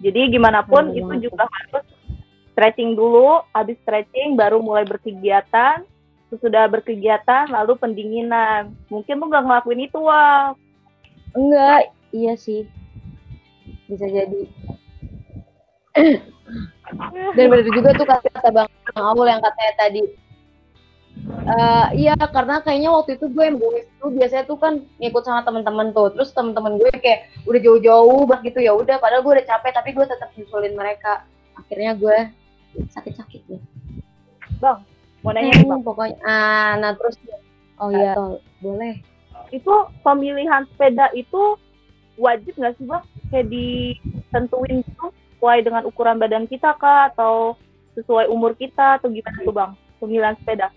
Jadi 0.00 0.20
gimana 0.32 0.60
pun 0.64 0.92
Benar 0.92 1.16
itu 1.20 1.32
juga 1.32 1.44
harus 1.48 1.84
stretching 2.52 2.96
dulu, 2.96 3.44
habis 3.52 3.76
stretching 3.84 4.36
baru 4.36 4.60
mulai 4.60 4.88
berkegiatan, 4.88 5.84
sesudah 6.32 6.68
berkegiatan 6.68 7.48
lalu 7.52 7.76
pendinginan. 7.76 8.72
Mungkin 8.88 9.20
lu 9.20 9.28
nggak 9.28 9.44
ngelakuin 9.44 9.84
itu 9.84 9.98
wah. 10.00 10.56
Enggak, 11.36 11.92
iya 12.16 12.32
sih. 12.36 12.64
Bisa 13.88 14.08
jadi. 14.08 14.42
Dan 17.36 17.44
benar 17.50 17.66
juga 17.66 17.90
tuh 17.98 18.06
kata 18.06 18.48
Bang 18.54 18.68
Aul 18.94 19.26
yang 19.28 19.42
katanya 19.42 19.74
tadi. 19.76 20.25
Eh, 21.26 21.86
iya 22.06 22.14
karena 22.18 22.58
kayaknya 22.58 22.90
waktu 22.90 23.18
itu 23.18 23.26
gue 23.30 23.44
yang 23.46 23.58
boys 23.58 23.86
tuh 24.02 24.10
biasanya 24.10 24.44
tuh 24.50 24.58
kan 24.58 24.82
ngikut 24.98 25.22
sama 25.22 25.46
teman-teman 25.46 25.94
tuh. 25.94 26.10
Terus 26.14 26.30
teman-teman 26.34 26.78
gue 26.78 26.90
kayak 26.98 27.30
udah 27.46 27.60
jauh-jauh 27.62 28.22
banget 28.26 28.52
gitu. 28.52 28.66
Ya 28.66 28.72
udah 28.74 28.98
padahal 28.98 29.22
gue 29.22 29.32
udah 29.38 29.46
capek 29.46 29.72
tapi 29.74 29.90
gue 29.94 30.06
tetap 30.06 30.28
nyusulin 30.34 30.74
mereka. 30.74 31.22
Akhirnya 31.56 31.96
gue 31.96 32.18
sakit-sakit 32.92 33.40
nih 33.48 33.60
Mau 35.24 35.34
nanya 35.34 35.58
nih 35.58 35.66
bang, 35.66 35.80
Hmm, 35.82 35.86
pokoknya 35.86 36.16
ah 36.22 36.78
nah 36.78 36.92
terus 36.94 37.18
oh 37.82 37.90
iya 37.90 38.14
tol 38.14 38.38
boleh. 38.62 39.02
Itu 39.50 39.90
pemilihan 40.06 40.68
sepeda 40.70 41.10
itu 41.18 41.58
wajib 42.14 42.54
nggak 42.54 42.74
sih 42.78 42.86
bang? 42.86 43.04
Kayak 43.34 43.46
ditentuin 43.50 44.86
gitu 44.86 45.06
sesuai 45.10 45.58
dengan 45.66 45.82
ukuran 45.82 46.22
badan 46.22 46.46
kita 46.46 46.78
kah? 46.78 47.10
Atau 47.10 47.58
sesuai 47.98 48.30
umur 48.30 48.54
kita? 48.54 49.02
Atau 49.02 49.10
gimana 49.10 49.38
tuh 49.42 49.54
bang? 49.54 49.70
Pemilihan 49.98 50.36
sepeda. 50.38 50.70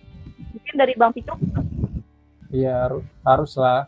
Mungkin 0.49 0.73
dari 0.75 0.93
bang 0.97 1.11
Picuk 1.13 1.39
Iya 2.49 2.89
haru- 2.89 3.05
harus 3.21 3.53
lah. 3.61 3.85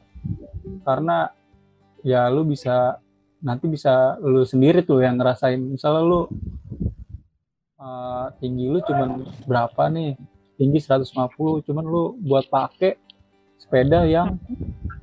Karena 0.85 1.33
ya 2.05 2.29
lu 2.29 2.45
bisa 2.45 3.01
nanti 3.41 3.65
bisa 3.65 4.21
lu 4.21 4.45
sendiri 4.45 4.85
tuh 4.85 5.01
yang 5.01 5.17
ngerasain. 5.17 5.57
Misalnya 5.57 6.05
lu 6.05 6.21
eh, 7.81 8.25
tinggi 8.37 8.69
lu 8.69 8.79
cuman 8.85 9.25
berapa 9.49 9.89
nih? 9.89 10.13
Tinggi 10.61 10.77
150 10.77 11.65
cuman 11.65 11.85
lu 11.85 12.13
buat 12.21 12.45
pakai 12.45 13.01
sepeda 13.57 14.05
yang 14.05 14.37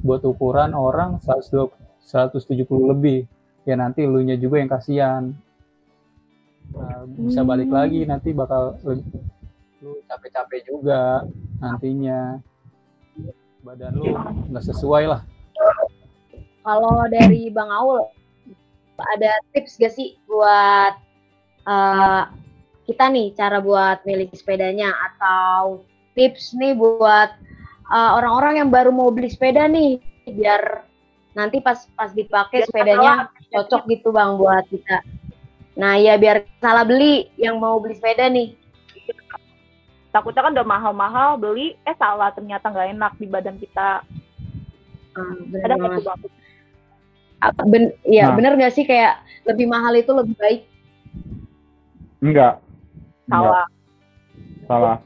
buat 0.07 0.23
ukuran 0.23 0.71
orang 0.79 1.19
120 1.19 1.75
170 2.09 2.65
lebih. 2.95 3.27
Ya 3.69 3.77
nanti 3.77 4.07
lu 4.07 4.23
nya 4.25 4.39
juga 4.39 4.63
yang 4.63 4.71
kasihan. 4.71 5.35
Nah, 6.73 7.05
bisa 7.27 7.43
balik 7.45 7.69
lagi 7.69 8.07
nanti 8.09 8.33
bakal 8.33 8.79
lu 9.83 9.93
capek-capek 10.09 10.63
juga 10.69 11.27
nantinya 11.59 12.39
badan 13.63 13.93
lu 13.99 14.15
nggak 14.49 14.65
sesuai 14.65 15.05
lah 15.11 15.21
kalau 16.63 17.05
dari 17.11 17.51
Bang 17.51 17.71
Aul 17.73 18.07
ada 18.99 19.31
tips 19.55 19.79
gak 19.79 19.95
sih 19.95 20.19
buat 20.27 20.95
eh, 21.67 22.23
kita 22.89 23.05
nih 23.13 23.37
cara 23.39 23.63
buat 23.63 24.03
milih 24.03 24.31
sepedanya 24.35 24.91
atau 25.13 25.87
tips 26.19 26.55
nih 26.59 26.75
buat 26.75 27.31
eh, 27.91 28.11
orang-orang 28.15 28.65
yang 28.65 28.71
baru 28.71 28.91
mau 28.91 29.11
beli 29.15 29.31
sepeda 29.31 29.71
nih 29.71 30.03
biar 30.29 30.89
nanti 31.39 31.63
pas 31.63 31.87
pas 31.95 32.11
dipakai 32.11 32.67
sepedanya 32.67 33.31
cocok 33.55 33.87
gitu 33.87 34.11
bang 34.11 34.35
buat 34.35 34.65
kita. 34.67 35.07
Nah 35.79 35.95
ya 35.95 36.19
biar 36.19 36.43
salah 36.59 36.83
beli 36.83 37.31
yang 37.39 37.63
mau 37.63 37.79
beli 37.79 37.95
sepeda 37.95 38.27
nih. 38.27 38.59
Takutnya 40.19 40.43
kan 40.43 40.53
udah 40.53 40.67
mahal-mahal 40.67 41.31
beli 41.35 41.79
eh 41.81 41.95
salah 41.95 42.29
ternyata 42.29 42.67
nggak 42.67 42.91
enak 42.93 43.13
di 43.15 43.27
badan 43.27 43.57
kita 43.57 44.03
Ah, 45.15 45.35
bener 45.45 45.63
ada 45.65 45.75
nggak 45.75 45.89
banget. 45.89 45.99
tuh 45.99 46.05
bang 46.05 46.21
Apa- 47.39 47.65
Ben, 47.65 47.85
ya 48.03 48.25
Nah. 48.25 48.35
bener 48.35 48.53
gak 48.57 48.73
sih 48.73 48.83
kayak 48.83 49.15
lebih 49.45 49.67
mahal 49.67 49.95
itu 49.95 50.11
lebih 50.11 50.35
baik? 50.35 50.61
Enggak. 52.19 52.59
Enggak. 53.25 53.31
salah 53.31 53.67
Salah. 54.67 54.97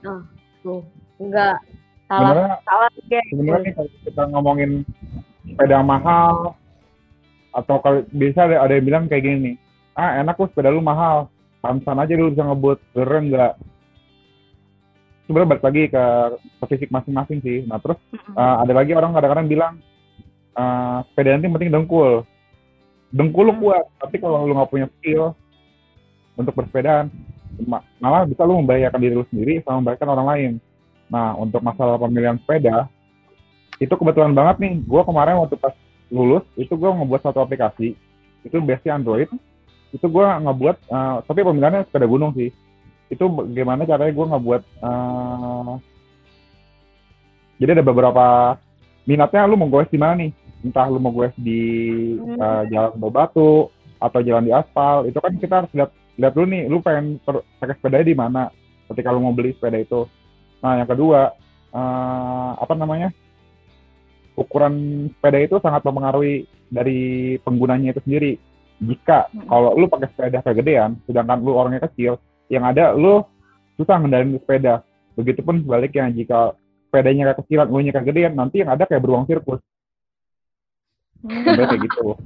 Tuh, 0.58 0.80
enggak 1.16 1.60
salah. 2.06 2.32
Sebenarnya 2.32 2.56
salah 2.64 2.88
guys 3.04 3.28
sebenarnya 3.28 3.70
kalau 3.74 3.90
kita 4.00 4.22
ngomongin 4.28 4.70
sepeda 5.44 5.78
mahal 5.82 6.56
atau 7.52 7.76
kalau 7.78 8.00
bisa 8.08 8.40
ada, 8.42 8.56
ada 8.58 8.72
yang 8.72 8.86
bilang 8.86 9.04
kayak 9.06 9.22
gini 9.22 9.36
nih 9.38 9.54
ah 9.92 10.16
enak 10.18 10.32
kok 10.34 10.48
sepeda 10.48 10.72
lu 10.72 10.80
mahal 10.80 11.28
pantesan 11.60 12.00
aja 12.00 12.16
lu 12.16 12.32
bisa 12.32 12.42
ngebut 12.42 12.80
bener 12.90 13.12
enggak 13.18 13.52
sebenarnya 15.26 15.50
balik 15.56 15.64
lagi 15.64 15.82
ke, 15.88 16.04
ke 16.38 16.64
fisik 16.74 16.90
masing-masing 16.90 17.38
sih. 17.42 17.62
Nah 17.66 17.78
terus 17.78 17.98
uh, 18.34 18.62
ada 18.62 18.72
lagi 18.74 18.92
orang 18.94 19.14
kadang-kadang 19.14 19.48
bilang 19.48 19.72
uh, 20.58 21.06
sepeda 21.10 21.38
nanti 21.38 21.48
penting 21.48 21.72
dengkul. 21.72 22.26
Dengkul 23.12 23.52
lu 23.52 23.54
Hmm. 23.54 23.62
kuat 23.62 23.84
tapi 24.00 24.16
kalau 24.18 24.48
lu 24.48 24.56
nggak 24.56 24.70
punya 24.72 24.86
skill 24.98 25.36
untuk 26.34 26.56
bersepedaan 26.56 27.12
ma- 27.68 27.84
malah 28.00 28.24
bisa 28.24 28.42
lu 28.42 28.56
membahayakan 28.64 29.00
diri 29.00 29.14
lu 29.14 29.26
sendiri 29.28 29.60
sama 29.62 29.84
membahayakan 29.84 30.10
orang 30.16 30.28
lain. 30.32 30.52
Nah 31.12 31.36
untuk 31.36 31.60
masalah 31.60 32.00
pemilihan 32.00 32.40
sepeda 32.40 32.88
itu 33.78 33.92
kebetulan 33.92 34.32
banget 34.32 34.56
nih. 34.64 34.74
Gue 34.84 35.02
kemarin 35.04 35.38
waktu 35.44 35.60
pas 35.60 35.76
lulus 36.12 36.44
itu 36.56 36.72
gue 36.72 36.90
ngebuat 36.90 37.20
satu 37.24 37.44
aplikasi. 37.44 37.94
Itu 38.42 38.58
base 38.64 38.88
Android. 38.88 39.28
Itu 39.92 40.08
gue 40.08 40.24
ngebuat 40.24 40.76
uh, 40.88 41.16
tapi 41.28 41.44
pemilihannya 41.44 41.84
sepeda 41.86 42.08
gunung 42.08 42.32
sih 42.32 42.48
itu 43.12 43.24
bagaimana 43.28 43.84
caranya 43.84 44.16
gue 44.16 44.26
ngebuat 44.32 44.62
uh, 44.80 45.76
jadi 47.62 47.78
ada 47.78 47.86
beberapa 47.86 48.26
minatnya 49.06 49.46
lu 49.46 49.54
mau 49.54 49.70
goes 49.70 49.86
di 49.86 49.94
mana 49.94 50.18
nih? 50.18 50.34
Entah 50.66 50.90
lu 50.90 50.98
mau 50.98 51.14
goes 51.14 51.30
di 51.38 51.62
uh, 52.18 52.66
jalan 52.66 52.98
batu 52.98 53.70
atau 54.02 54.18
jalan 54.18 54.50
di 54.50 54.50
aspal. 54.50 55.06
Itu 55.06 55.22
kan 55.22 55.38
kita 55.38 55.54
harus 55.62 55.70
lihat 55.70 55.94
lihat 56.18 56.32
dulu 56.34 56.46
nih 56.50 56.66
lu 56.66 56.82
pengen 56.82 57.22
pakai 57.62 57.78
sepeda 57.78 58.02
di 58.02 58.18
mana 58.18 58.50
ketika 58.90 59.14
lu 59.14 59.22
mau 59.22 59.30
beli 59.30 59.54
sepeda 59.54 59.78
itu. 59.78 60.10
Nah 60.58 60.82
yang 60.82 60.90
kedua 60.90 61.38
uh, 61.70 62.50
apa 62.58 62.74
namanya? 62.74 63.14
Ukuran 64.34 65.06
sepeda 65.14 65.38
itu 65.38 65.62
sangat 65.62 65.86
mempengaruhi 65.86 66.50
dari 66.66 67.38
penggunanya 67.46 67.94
itu 67.94 68.02
sendiri. 68.02 68.32
Jika 68.82 69.30
Hmm. 69.30 69.46
kalau 69.46 69.78
lu 69.78 69.86
pakai 69.86 70.10
sepeda 70.10 70.42
kegedean 70.42 70.98
sedangkan 71.06 71.38
lu 71.46 71.54
orangnya 71.54 71.86
kecil 71.86 72.18
yang 72.48 72.64
ada 72.66 72.94
lu 72.94 73.22
susah 73.76 73.98
ngendalin 74.00 74.38
sepeda. 74.38 74.82
Begitupun 75.18 75.62
sebaliknya 75.62 76.08
jika 76.10 76.56
sepedanya 76.88 77.36
kekecilan 77.36 77.68
lu 77.68 77.80
nya 77.84 77.92
kegedean 77.92 78.32
nanti 78.34 78.64
yang 78.64 78.72
ada 78.72 78.88
kayak 78.88 79.02
beruang 79.04 79.28
sirkus. 79.28 79.60
Sebenarnya 81.22 81.68
kayak 81.70 81.82
gitu. 81.86 82.04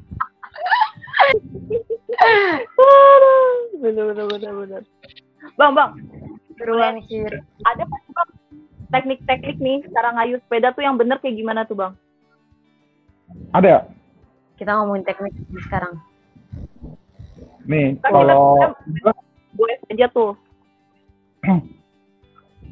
Bener 3.76 4.08
bener 4.08 4.24
bener 4.24 4.52
bener. 4.56 4.82
Bang 5.60 5.76
bang. 5.76 5.92
Berulang 6.56 7.04
sih. 7.04 7.28
ada 7.60 7.84
sih 7.84 8.12
bang 8.16 8.30
teknik-teknik 8.90 9.58
nih 9.58 9.78
cara 9.90 10.14
ngayuh 10.16 10.40
sepeda 10.46 10.70
tuh 10.72 10.82
yang 10.84 10.96
bener 10.96 11.18
kayak 11.18 11.36
gimana 11.36 11.66
tuh 11.66 11.76
bang? 11.76 11.92
Ada. 13.52 13.90
Kita 14.56 14.72
ngomongin 14.80 15.04
teknik 15.04 15.34
sekarang. 15.66 16.00
nih 17.66 17.98
Kan 17.98 18.14
kalau 18.14 18.62
gue 19.56 19.72
aja 19.90 20.06
tuh. 20.12 20.36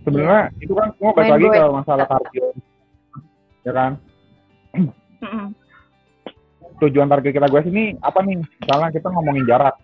Sebenarnya 0.04 0.52
itu 0.60 0.72
kan 0.76 0.92
semua 1.00 1.12
balik 1.16 1.32
lagi 1.40 1.46
ke 1.48 1.64
masalah 1.72 2.06
kardio 2.06 2.46
ya 3.64 3.72
kan? 3.72 3.92
Tujuan 6.84 7.08
target 7.08 7.32
kita 7.32 7.48
gue 7.48 7.62
sini 7.64 7.84
apa 8.04 8.20
nih? 8.20 8.44
Misalnya 8.44 8.92
kita 8.92 9.08
ngomongin 9.08 9.48
jarak. 9.48 9.80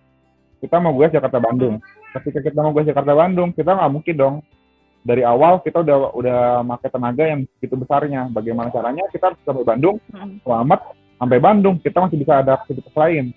Kita 0.61 0.77
mau 0.77 0.93
gue 0.93 1.09
Jakarta 1.09 1.41
Bandung. 1.41 1.81
Ketika 2.13 2.45
kita 2.45 2.61
mau 2.61 2.77
gue 2.77 2.85
Jakarta 2.85 3.17
Bandung 3.17 3.57
kita 3.57 3.73
nggak 3.73 3.93
mungkin 3.93 4.17
dong. 4.17 4.37
Dari 5.01 5.25
awal 5.25 5.65
kita 5.65 5.81
udah 5.81 6.13
udah 6.13 6.39
pakai 6.77 6.93
tenaga 6.93 7.25
yang 7.25 7.49
begitu 7.57 7.75
besarnya. 7.81 8.29
Bagaimana 8.29 8.69
caranya 8.69 9.09
kita 9.09 9.33
harus 9.33 9.41
sampai 9.49 9.65
Bandung 9.65 9.97
selamat 10.45 10.81
sampai 11.17 11.39
Bandung. 11.41 11.81
Kita 11.81 12.05
masih 12.05 12.21
bisa 12.21 12.45
ada 12.45 12.61
aktivitas 12.61 12.93
lain. 12.93 13.33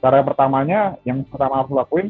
Cara 0.00 0.24
pertamanya 0.24 0.96
yang 1.04 1.20
pertama 1.28 1.60
harus 1.60 1.72
lakuin 1.76 2.08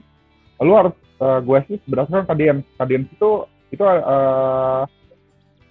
lu 0.61 0.73
harus 0.73 0.95
eh, 1.17 1.41
gue 1.41 1.59
sih 1.67 1.77
berdasarkan 1.85 2.27
kadien 2.27 2.57
kadien 2.77 3.03
itu 3.07 3.31
itu 3.69 3.83
eh, 3.83 4.83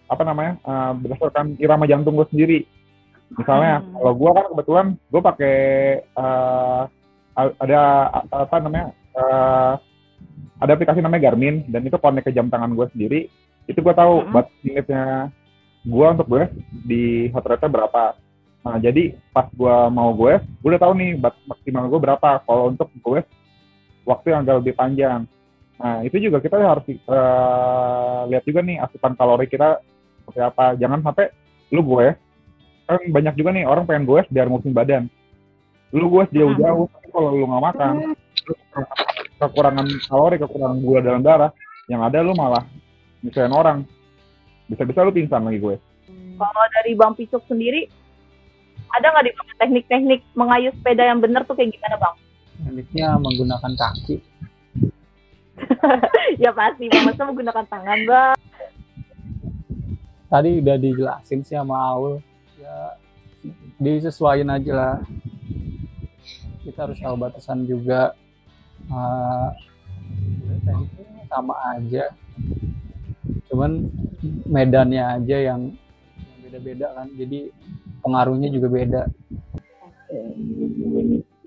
apa 0.05 0.23
namanya 0.23 0.59
eh, 0.59 0.91
berdasarkan 0.97 1.55
irama 1.57 1.85
jantung 1.85 2.15
gue 2.15 2.27
sendiri 2.27 2.59
misalnya 3.33 3.81
Hmm. 3.81 3.97
kalau 3.97 4.13
gue 4.13 4.29
kan 4.29 4.45
kebetulan 4.47 4.87
gue 5.09 5.21
pakai 5.23 5.55
a- 7.33 7.55
ada 7.57 7.81
apa 8.29 8.55
namanya 8.59 8.87
eh, 8.93 9.73
ada 10.59 10.71
aplikasi 10.71 11.01
namanya 11.01 11.27
Garmin 11.27 11.65
dan 11.67 11.81
itu 11.81 11.97
connect 11.97 12.29
ke 12.29 12.31
jam 12.31 12.47
tangan 12.47 12.71
gue 12.71 12.85
sendiri 12.93 13.19
itu 13.65 13.79
gue 13.79 13.95
tahu 13.95 14.21
Hmm. 14.21 14.31
batas 14.33 14.53
limitnya 14.61 15.05
gue 15.83 16.07
untuk 16.07 16.27
gue 16.29 16.43
di 16.83 17.03
heart 17.27 17.47
rate 17.47 17.67
berapa 17.67 18.15
nah 18.63 18.79
jadi 18.79 19.19
pas 19.33 19.49
gue 19.49 19.75
mau 19.89 20.13
gue 20.13 20.39
gue 20.39 20.69
udah 20.69 20.79
tahu 20.79 20.93
nih 20.95 21.11
batas 21.17 21.41
maksimal 21.43 21.83
gue 21.89 21.99
berapa 21.99 22.29
kalau 22.45 22.71
untuk 22.71 22.87
gue 22.93 23.19
waktu 24.03 24.35
yang 24.35 24.41
agak 24.45 24.63
lebih 24.63 24.73
panjang. 24.75 25.25
Nah 25.79 25.99
itu 26.05 26.17
juga 26.19 26.39
kita 26.39 26.59
harus 26.59 26.85
eh, 26.87 28.19
lihat 28.31 28.43
juga 28.45 28.59
nih 28.63 28.77
asupan 28.83 29.13
kalori 29.17 29.47
kita 29.49 29.79
seperti 30.23 30.39
apa. 30.43 30.65
Jangan 30.79 30.99
sampai 31.03 31.31
lu 31.73 31.81
gue 31.83 32.07
kan 32.83 32.99
banyak 32.99 33.33
juga 33.39 33.49
nih 33.55 33.63
orang 33.63 33.87
pengen 33.87 34.05
gue 34.07 34.21
biar 34.27 34.45
ngurusin 34.47 34.75
badan. 34.75 35.03
Lu 35.93 36.09
gue 36.09 36.23
jauh-jauh 36.33 36.85
tapi 36.89 37.07
kalau 37.11 37.29
lu 37.33 37.45
nggak 37.47 37.63
makan 37.63 37.93
kekurangan 39.39 39.87
kalori 40.07 40.35
kekurangan 40.39 40.77
gula 40.79 40.99
dalam 41.03 41.21
darah 41.23 41.51
yang 41.91 42.01
ada 42.03 42.19
lu 42.23 42.35
malah 42.35 42.63
misalnya 43.23 43.55
orang. 43.55 43.79
Bisa-bisa 44.67 45.03
lu 45.03 45.11
pingsan 45.11 45.43
lagi 45.43 45.59
gue 45.59 45.75
kalau 46.37 46.63
dari 46.79 46.91
bang 46.97 47.13
Picuk 47.15 47.43
sendiri 47.45 47.87
ada 48.93 49.09
nggak 49.09 49.25
di 49.25 49.31
teknik-teknik 49.57 50.21
mengayuh 50.37 50.73
sepeda 50.77 51.03
yang 51.09 51.19
bener 51.21 51.41
tuh 51.45 51.57
kayak 51.57 51.73
gimana 51.73 51.97
bang 51.97 52.15
Tekniknya 52.63 53.19
menggunakan 53.19 53.73
kaki. 53.75 54.17
ya 56.41 56.49
pasti 56.55 56.89
masa 56.89 57.29
menggunakan 57.29 57.65
tangan 57.69 57.99
bang 58.09 58.37
Tadi 60.33 60.65
udah 60.65 60.75
dijelasin 60.81 61.45
sih 61.45 61.53
sama 61.53 61.77
Aul. 61.93 62.17
Ya 62.57 62.97
disesuaikan 63.77 64.49
aja 64.49 64.71
lah. 64.73 64.95
Kita 66.65 66.89
harus 66.89 66.97
tahu 66.97 67.15
batasan 67.19 67.69
juga. 67.69 68.17
Tekniknya 70.65 71.21
sama 71.29 71.53
aja. 71.77 72.15
Cuman 73.51 73.93
medannya 74.49 75.03
aja 75.03 75.37
yang 75.53 75.75
yang 76.17 76.39
beda-beda 76.41 76.87
kan. 76.97 77.07
Jadi 77.13 77.53
pengaruhnya 78.01 78.49
juga 78.49 78.67
beda. 78.73 79.03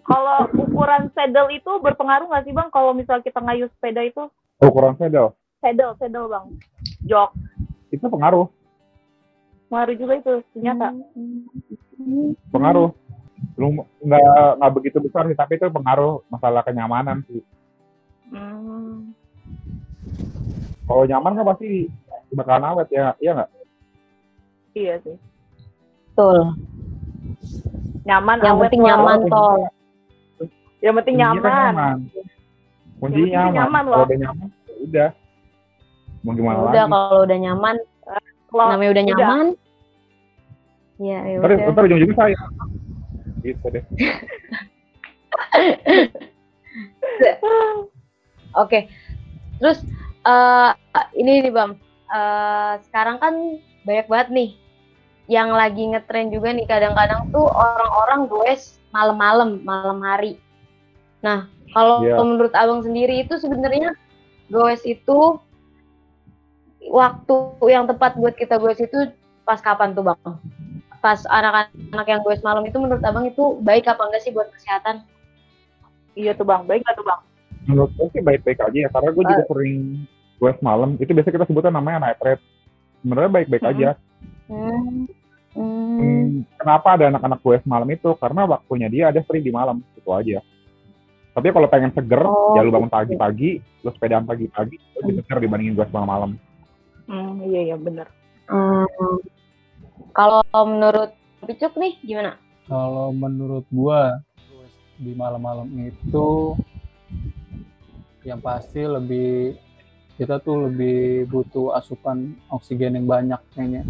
Kalau 0.07 0.47
ukuran 0.55 1.11
saddle 1.13 1.51
itu 1.51 1.71
berpengaruh 1.83 2.31
nggak 2.31 2.45
sih 2.47 2.55
bang? 2.55 2.69
Kalau 2.71 2.95
misal 2.95 3.19
kita 3.21 3.43
ngayuh 3.43 3.69
sepeda 3.75 4.07
itu? 4.07 4.31
Ukuran 4.63 4.97
pedal 4.97 5.35
saddle 5.67 5.99
saddle 5.99 6.31
bang. 6.31 6.47
Jok. 7.07 7.31
Itu 7.91 8.07
pengaruh. 8.07 8.47
Pengaruh 9.67 9.95
juga 9.99 10.15
itu 10.23 10.33
ternyata. 10.55 10.95
Pengaruh. 12.55 12.91
Lu 13.59 13.67
nggak 14.05 14.63
nggak 14.63 14.73
begitu 14.79 14.99
besar 15.03 15.27
sih 15.27 15.37
tapi 15.37 15.59
itu 15.59 15.67
pengaruh 15.69 16.23
masalah 16.31 16.63
kenyamanan 16.63 17.27
sih. 17.27 17.43
Hmm. 18.27 19.15
kalau 20.87 21.07
nyaman 21.07 21.39
kan 21.39 21.47
pasti 21.47 21.87
bakalan 22.35 22.75
awet 22.75 22.91
ya 22.91 23.15
iya 23.23 23.31
nggak? 23.39 23.51
Iya 24.75 24.95
sih. 25.03 25.17
Betul. 26.11 26.39
nyaman 28.07 28.39
Yang 28.43 28.55
awet 28.55 28.63
penting 28.67 28.83
nyaman 28.87 29.19
tol. 29.31 29.67
Yang 30.87 30.95
penting 31.03 31.17
Kuncinya 31.19 31.43
kan 31.43 31.43
nyaman 31.43 31.75
nyaman 31.75 31.99
kuncinya 32.97 33.41
nyaman, 33.43 33.53
nyaman, 33.53 33.85
kalau 33.85 34.05
udah 34.07 34.19
nyaman 34.23 34.47
ya 34.47 34.75
udah 34.87 35.09
mau 36.23 36.33
gimana 36.35 36.59
udah 36.59 36.85
lagi 36.87 36.91
kalau 36.91 37.23
udah 37.23 37.39
nyaman, 37.39 37.77
Kalau 38.47 38.65
namanya 38.71 38.91
udah 38.91 39.03
udah. 39.03 39.15
nyaman. 39.15 39.47
Ya, 40.97 41.19
ya 41.29 41.37
ntar 41.39 41.51
udah. 41.55 41.71
ntar 41.71 41.83
ujung-ujungnya 41.87 42.17
sayang 42.17 42.51
gitu 43.45 43.67
deh. 43.71 43.85
Oke. 48.63 48.89
Terus 49.61 49.79
eh 50.27 50.71
ini 51.15 51.47
nih 51.47 51.53
Bang, 51.55 51.79
Eh 52.07 52.73
sekarang 52.91 53.17
kan 53.23 53.35
banyak 53.87 54.07
banget 54.11 54.29
nih 54.35 54.51
yang 55.27 55.51
lagi 55.51 55.83
ngetren 55.91 56.31
juga 56.31 56.55
nih 56.55 56.67
kadang-kadang 56.71 57.27
tuh 57.35 57.51
orang-orang 57.51 58.31
goes 58.31 58.79
malam-malam, 58.95 59.59
malam 59.63 59.99
hari. 60.03 60.39
Nah, 61.27 61.51
kalau 61.75 62.07
Iya. 62.07 62.23
menurut 62.23 62.55
Abang 62.55 62.87
sendiri 62.87 63.27
itu 63.27 63.35
sebenarnya 63.43 63.91
goes 64.47 64.79
itu 64.87 65.43
waktu 66.87 67.35
yang 67.67 67.91
tepat 67.91 68.15
buat 68.15 68.39
kita 68.39 68.63
goes 68.63 68.79
itu 68.79 69.11
pas 69.43 69.59
kapan 69.59 69.91
tuh 69.91 70.07
Bang? 70.07 70.23
Pas 71.03 71.19
anak-anak 71.27 72.07
yang 72.07 72.23
goes 72.23 72.39
malam 72.47 72.63
itu 72.63 72.79
menurut 72.79 73.03
Abang 73.03 73.27
itu 73.27 73.59
baik 73.59 73.91
apa 73.91 74.07
enggak 74.07 74.23
sih 74.23 74.31
buat 74.31 74.47
kesehatan? 74.55 75.03
Iya 76.17 76.33
tuh 76.33 76.49
bang, 76.49 76.65
baik 76.65 76.81
nggak 76.81 76.97
tuh 76.97 77.05
bang? 77.05 77.21
Menurut 77.69 77.91
gue 77.99 78.09
sih 78.15 78.23
baik-baik 78.25 78.57
aja 78.63 78.79
ya, 78.87 78.89
karena 78.89 79.11
gue 79.13 79.25
juga 79.27 79.45
sering 79.53 80.07
gue 80.41 80.51
malam, 80.65 80.97
itu 80.97 81.11
biasa 81.13 81.29
kita 81.29 81.45
sebutnya 81.45 81.77
namanya 81.77 82.09
night 82.09 82.21
ride. 82.25 82.43
Sebenarnya 83.05 83.31
baik-baik 83.37 83.65
Mhm. 83.67 83.71
aja. 83.75 83.89
Hmm. 84.49 85.05
Hmm. 85.53 85.99
Hmm, 86.01 86.29
kenapa 86.57 86.89
ada 86.97 87.05
anak-anak 87.13 87.41
gue 87.45 87.57
malam 87.69 87.89
itu? 87.93 88.11
Karena 88.17 88.49
waktunya 88.49 88.89
dia 88.89 89.05
ada 89.13 89.21
free 89.29 89.45
di 89.45 89.53
malam, 89.53 89.85
itu 89.93 90.09
aja. 90.09 90.41
Tapi 91.37 91.53
kalau 91.53 91.69
pengen 91.69 91.93
seger, 91.93 92.25
Oh, 92.25 92.57
ya 92.57 92.65
lu 92.65 92.73
bangun 92.73 92.89
gitu. 92.89 92.97
pagi-pagi, 92.97 93.51
lu 93.85 93.91
sepedaan 93.93 94.25
pagi-pagi, 94.25 94.81
itu 94.81 94.97
lebih 95.05 95.21
seger 95.21 95.39
dibandingin 95.45 95.77
gue 95.77 95.85
malam-malam. 95.93 96.41
Hmm, 97.05 97.45
iya 97.45 97.61
iya 97.73 97.77
benar. 97.77 98.09
Hmm. 98.49 98.89
Kalau 100.17 100.41
menurut 100.65 101.13
Picuk 101.45 101.77
nih 101.77 102.01
gimana? 102.01 102.41
Kalau 102.65 103.13
menurut 103.13 103.69
gua 103.69 104.19
di 104.97 105.13
malam-malam 105.13 105.69
itu 105.77 106.57
yang 108.25 108.41
pasti 108.41 108.81
lebih 108.83 109.55
kita 110.17 110.41
tuh 110.41 110.67
lebih 110.67 111.29
butuh 111.29 111.77
asupan 111.77 112.33
oksigen 112.49 112.97
yang 112.97 113.07
banyak 113.07 113.39
kayaknya. 113.53 113.85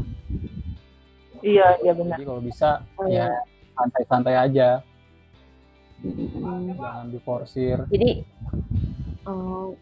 Iya 1.40 1.78
iya 1.80 1.92
benar. 1.94 2.18
Jadi 2.18 2.26
kalau 2.26 2.42
bisa 2.42 2.82
Oh, 2.98 3.06
ya 3.06 3.30
santai-santai 3.78 4.34
aja, 4.34 4.82
Hmm. 6.06 6.76
jangan 6.78 7.06
diforsir. 7.10 7.78
Jadi, 7.90 8.22
oh, 9.26 9.74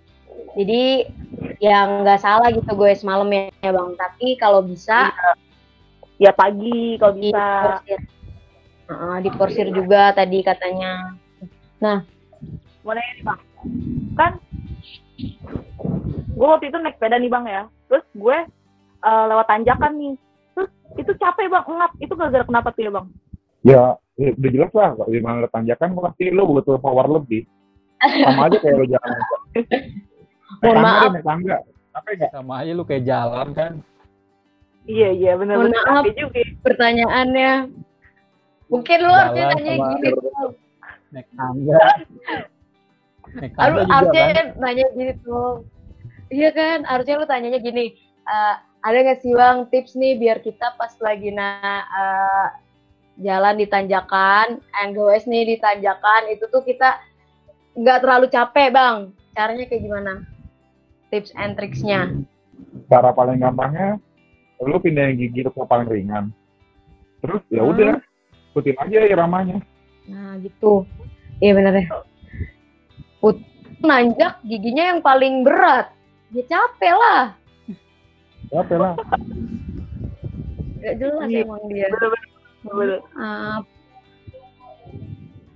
jadi 0.57 1.09
yang 1.61 2.07
nggak 2.07 2.21
salah 2.23 2.49
gitu 2.49 2.71
gue 2.73 2.91
semalam 2.97 3.29
ya, 3.29 3.53
ya 3.61 3.71
bang. 3.75 3.91
Tapi 3.99 4.27
kalau 4.41 4.65
bisa 4.65 5.13
Ya 6.15 6.31
pagi 6.31 6.95
kalau 7.03 7.19
bisa. 7.19 7.35
diporsir, 7.35 8.01
Heeh, 8.87 9.17
diporsir 9.27 9.67
juga 9.75 10.15
tadi 10.15 10.39
katanya. 10.47 11.19
Mau 12.85 12.93
nanya 12.93 13.13
nih 13.17 13.25
bang, 13.25 13.41
kan 14.17 14.33
gue 16.35 16.49
waktu 16.49 16.69
itu 16.69 16.77
naik 16.81 16.97
sepeda 17.01 17.17
nih 17.17 17.33
bang 17.33 17.45
ya, 17.49 17.63
terus 17.89 18.05
gue 18.13 18.37
eh, 19.05 19.25
lewat 19.29 19.47
tanjakan 19.49 19.93
nih, 19.97 20.15
terus 20.53 20.71
itu 21.01 21.13
capek 21.17 21.49
bang, 21.49 21.65
ngap, 21.65 21.93
itu 21.99 22.13
gara-gara 22.13 22.45
kenapa 22.45 22.69
tuh 22.73 22.83
ya 22.85 22.91
bang? 22.93 23.07
Ya, 23.65 23.73
ya 23.75 24.04
udah 24.15 24.51
jelas 24.55 24.73
lah, 24.75 24.91
kalau 24.95 25.11
di 25.11 25.19
mana 25.19 25.37
ada 25.43 25.51
tanjakan, 25.51 25.99
pasti 25.99 26.31
lu 26.31 26.47
butuh 26.47 26.79
power 26.79 27.07
lebih. 27.11 27.43
Sama 27.99 28.47
aja 28.47 28.57
kayak 28.63 28.77
lu 28.79 28.87
jalan. 28.87 29.19
Mohon 30.63 30.77
tangga 30.77 30.83
maaf. 30.83 31.11
deh, 31.11 31.23
tangga. 31.25 31.57
Capek 31.95 32.13
nggak? 32.19 32.31
Sama 32.31 32.53
aja 32.63 32.71
lu 32.75 32.85
kayak 32.87 33.05
jalan 33.07 33.49
kan. 33.55 33.73
Iya 34.85 35.09
iya 35.17 35.33
Mohon 35.35 35.41
benar-benar 35.73 35.83
maaf. 35.91 36.05
juga. 36.15 36.39
ya. 36.39 36.47
Pertanyaannya, 36.63 37.53
mungkin 38.71 38.99
lu 39.03 39.13
harusnya 39.15 39.45
nanya 39.51 39.75
gini. 39.75 40.09
Naik 41.11 41.29
tangga. 41.35 41.79
Naik 43.35 43.53
tangga 43.59 43.81
juga 43.83 43.95
harusnya 43.95 44.23
kan. 44.31 44.47
nanya 44.63 44.85
gini 44.95 45.13
tuh. 45.25 45.53
Iya 46.31 46.51
kan, 46.55 46.79
harusnya 46.87 47.15
lu 47.19 47.27
tanyanya 47.27 47.61
gini. 47.61 47.87
eh, 48.25 48.55
ada 48.85 48.99
nggak 49.01 49.21
sih 49.21 49.33
bang 49.37 49.69
tips 49.69 49.97
nih 49.97 50.17
biar 50.17 50.41
kita 50.41 50.77
pas 50.81 50.93
lagi 51.01 51.29
na 51.33 51.61
eh, 51.85 52.47
jalan 53.17 53.55
di 53.55 53.67
tanjakan, 53.67 54.59
NGOS 54.75 55.27
nih 55.27 55.55
di 55.55 55.57
tanjakan 55.57 56.27
itu 56.29 56.47
tuh 56.49 56.63
kita 56.63 56.99
nggak 57.75 57.99
terlalu 58.01 58.27
capek 58.29 58.69
bang. 58.71 58.97
Caranya 59.33 59.65
kayak 59.67 59.83
gimana? 59.83 60.13
Tips 61.11 61.31
and 61.35 61.55
tricksnya. 61.55 62.11
Cara 62.87 63.11
paling 63.11 63.39
gampangnya, 63.39 63.99
lu 64.59 64.79
pindahin 64.79 65.15
gigi 65.15 65.43
ke 65.43 65.51
paling 65.51 65.87
ringan. 65.87 66.35
Terus 67.19 67.43
ya 67.49 67.63
Hmm. 67.63 67.71
udah, 67.71 67.93
ikutin 68.51 68.77
aja 68.79 68.99
iramanya. 69.07 69.59
Nah 70.07 70.39
gitu. 70.39 70.87
Iya 71.39 71.55
bener 71.55 71.75
ya. 71.77 71.87
Put 73.19 73.39
nanjak 73.81 74.43
giginya 74.43 74.95
yang 74.95 75.01
paling 75.01 75.43
berat. 75.43 75.91
Ya 76.31 76.43
capek 76.47 76.95
lah. 76.95 77.23
Capek 78.51 78.79
lah. 78.79 78.95
Gak 80.79 80.95
jelas 81.01 81.27
Iya. 81.27 81.43
emang 81.43 81.63
dia. 81.73 81.89
Bener-bener. 81.89 82.34
Maaf. 82.65 83.65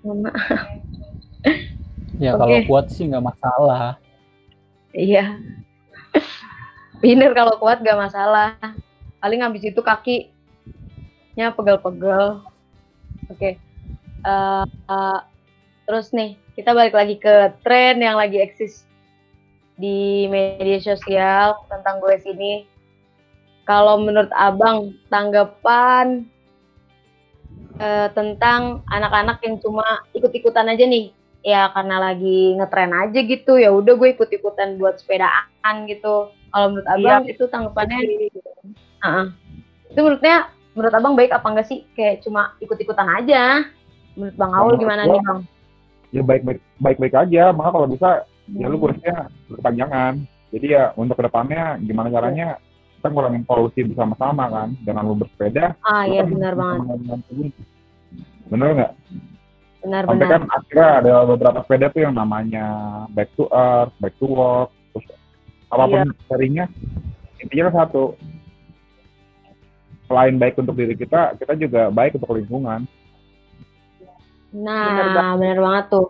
Maaf. 0.05 0.68
Ya 2.18 2.35
Oke. 2.35 2.40
kalau 2.42 2.59
kuat 2.66 2.87
sih 2.90 3.07
nggak 3.07 3.25
masalah. 3.25 3.97
Iya. 4.90 5.38
Bener 6.99 7.31
kalau 7.31 7.55
kuat 7.62 7.79
gak 7.79 7.99
masalah. 7.99 8.59
Paling 9.23 9.42
habis 9.42 9.62
itu 9.62 9.79
kakinya 9.79 11.55
pegel-pegel. 11.55 12.42
Oke. 13.31 13.59
Eh, 14.27 14.66
eh, 14.66 15.18
terus 15.87 16.11
nih, 16.11 16.35
kita 16.59 16.75
balik 16.75 16.94
lagi 16.99 17.14
ke 17.23 17.55
tren 17.62 18.03
yang 18.03 18.18
lagi 18.18 18.42
eksis 18.42 18.83
di 19.79 20.27
media 20.27 20.83
sosial 20.83 21.55
tentang 21.71 22.03
gue 22.03 22.18
sini. 22.18 22.66
Kalau 23.62 24.01
menurut 24.03 24.33
abang, 24.35 24.97
tanggapan 25.07 26.27
eh, 27.79 28.09
tentang 28.12 28.83
anak-anak 28.87 29.38
yang 29.43 29.57
cuma 29.62 29.87
ikut-ikutan 30.12 30.69
aja 30.69 30.85
nih. 30.85 31.14
Ya 31.47 31.71
karena 31.71 32.03
lagi 32.03 32.59
ngetren 32.59 32.91
aja 32.93 33.21
gitu 33.23 33.62
ya 33.62 33.71
udah 33.71 33.95
gue 33.95 34.11
ikut 34.11 34.27
ikutan 34.29 34.75
buat 34.77 34.99
sepedaan 34.99 35.87
gitu. 35.87 36.35
Kalau 36.51 36.67
menurut 36.75 36.88
abang 36.91 37.25
itu 37.25 37.45
tanggapannya? 37.47 37.99
Heeh. 38.99 39.27
itu 39.88 40.01
menurutnya 40.05 40.53
menurut 40.77 40.95
abang 40.95 41.14
baik 41.14 41.31
apa 41.33 41.47
enggak 41.49 41.69
sih? 41.71 41.87
Kayak 41.95 42.27
cuma 42.27 42.53
ikut 42.59 42.77
ikutan 42.77 43.09
aja. 43.09 43.64
Menurut 44.19 44.35
bang 44.35 44.53
Aul 44.53 44.62
Menurut 44.75 44.81
gimana 44.83 45.03
gua- 45.07 45.12
nih 45.14 45.23
bang? 45.25 45.41
Ya 46.09 46.23
baik-baik 46.25 46.61
baik-baik 46.81 47.14
aja, 47.14 47.43
maka 47.53 47.69
kalau 47.71 47.88
bisa 47.88 48.09
ya 48.49 48.67
lu 48.67 48.81
harusnya 48.81 49.29
berpanjangan. 49.47 50.12
Jadi 50.49 50.67
ya 50.73 50.97
untuk 50.97 51.21
ke 51.21 51.25
depannya 51.29 51.77
gimana 51.85 52.09
caranya 52.09 52.57
kita 53.09 53.16
ngurangin 53.16 53.44
polusi 53.49 53.81
bersama-sama 53.88 54.44
kan 54.53 54.68
dengan 54.85 55.09
lu 55.09 55.16
bersepeda. 55.16 55.73
ah 55.81 56.05
iya 56.05 56.21
kan 56.21 56.37
benar 56.37 56.53
banget. 56.53 56.85
Bener 58.53 58.68
nggak? 58.77 58.92
benar 59.79 60.03
Sampai 60.05 60.16
benar 60.21 60.29
kan 60.29 60.42
akhirnya 60.53 60.88
ada 61.01 61.14
beberapa 61.25 61.59
sepeda 61.64 61.87
tuh 61.88 62.03
yang 62.05 62.12
namanya 62.12 62.66
back 63.16 63.33
to 63.33 63.49
earth, 63.49 63.94
back 63.97 64.12
to 64.21 64.29
walk, 64.29 64.68
terus 64.92 65.09
apa 65.73 65.85
pun 65.88 66.05
serinya 66.29 66.68
intinya 67.40 67.73
kan 67.73 67.88
satu. 67.88 68.12
Selain 70.05 70.37
baik 70.37 70.61
untuk 70.61 70.77
diri 70.77 70.92
kita, 70.92 71.37
kita 71.40 71.53
juga 71.57 71.88
baik 71.88 72.21
untuk 72.21 72.37
lingkungan. 72.37 72.85
Benar 74.53 75.16
nah 75.16 75.33
benar 75.40 75.59
banget 75.64 75.85
tuh 75.88 76.07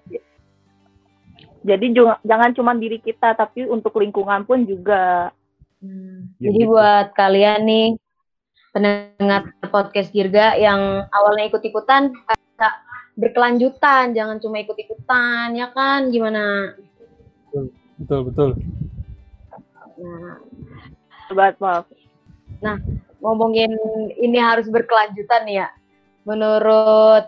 Jadi 1.62 1.87
ju- 1.90 2.22
jangan 2.26 2.50
cuma 2.54 2.72
diri 2.74 2.98
kita, 2.98 3.34
tapi 3.38 3.66
untuk 3.70 3.94
lingkungan 3.94 4.42
pun 4.42 4.66
juga. 4.66 5.30
Hmm, 5.78 6.34
Ya, 6.42 6.50
jadi 6.50 6.60
gitu. 6.66 6.70
buat 6.74 7.06
kalian 7.14 7.60
nih 7.62 7.86
pendengar 8.74 9.54
podcast 9.70 10.10
Dirga 10.10 10.58
yang 10.58 11.06
awalnya 11.10 11.50
ikut-ikutan 11.50 12.10
bisa 12.14 12.68
berkelanjutan, 13.18 14.14
jangan 14.14 14.38
cuma 14.42 14.58
ikut-ikutan 14.62 15.54
ya 15.54 15.70
kan? 15.70 16.10
Gimana? 16.10 16.74
Betul 17.98 18.30
betul. 18.30 18.50
Nah, 19.98 20.38
Sobat, 21.26 21.58
maaf. 21.58 21.86
ngomongin 23.18 23.74
ini 24.18 24.38
harus 24.38 24.70
berkelanjutan 24.70 25.42
ya. 25.50 25.66
Menurut 26.22 27.26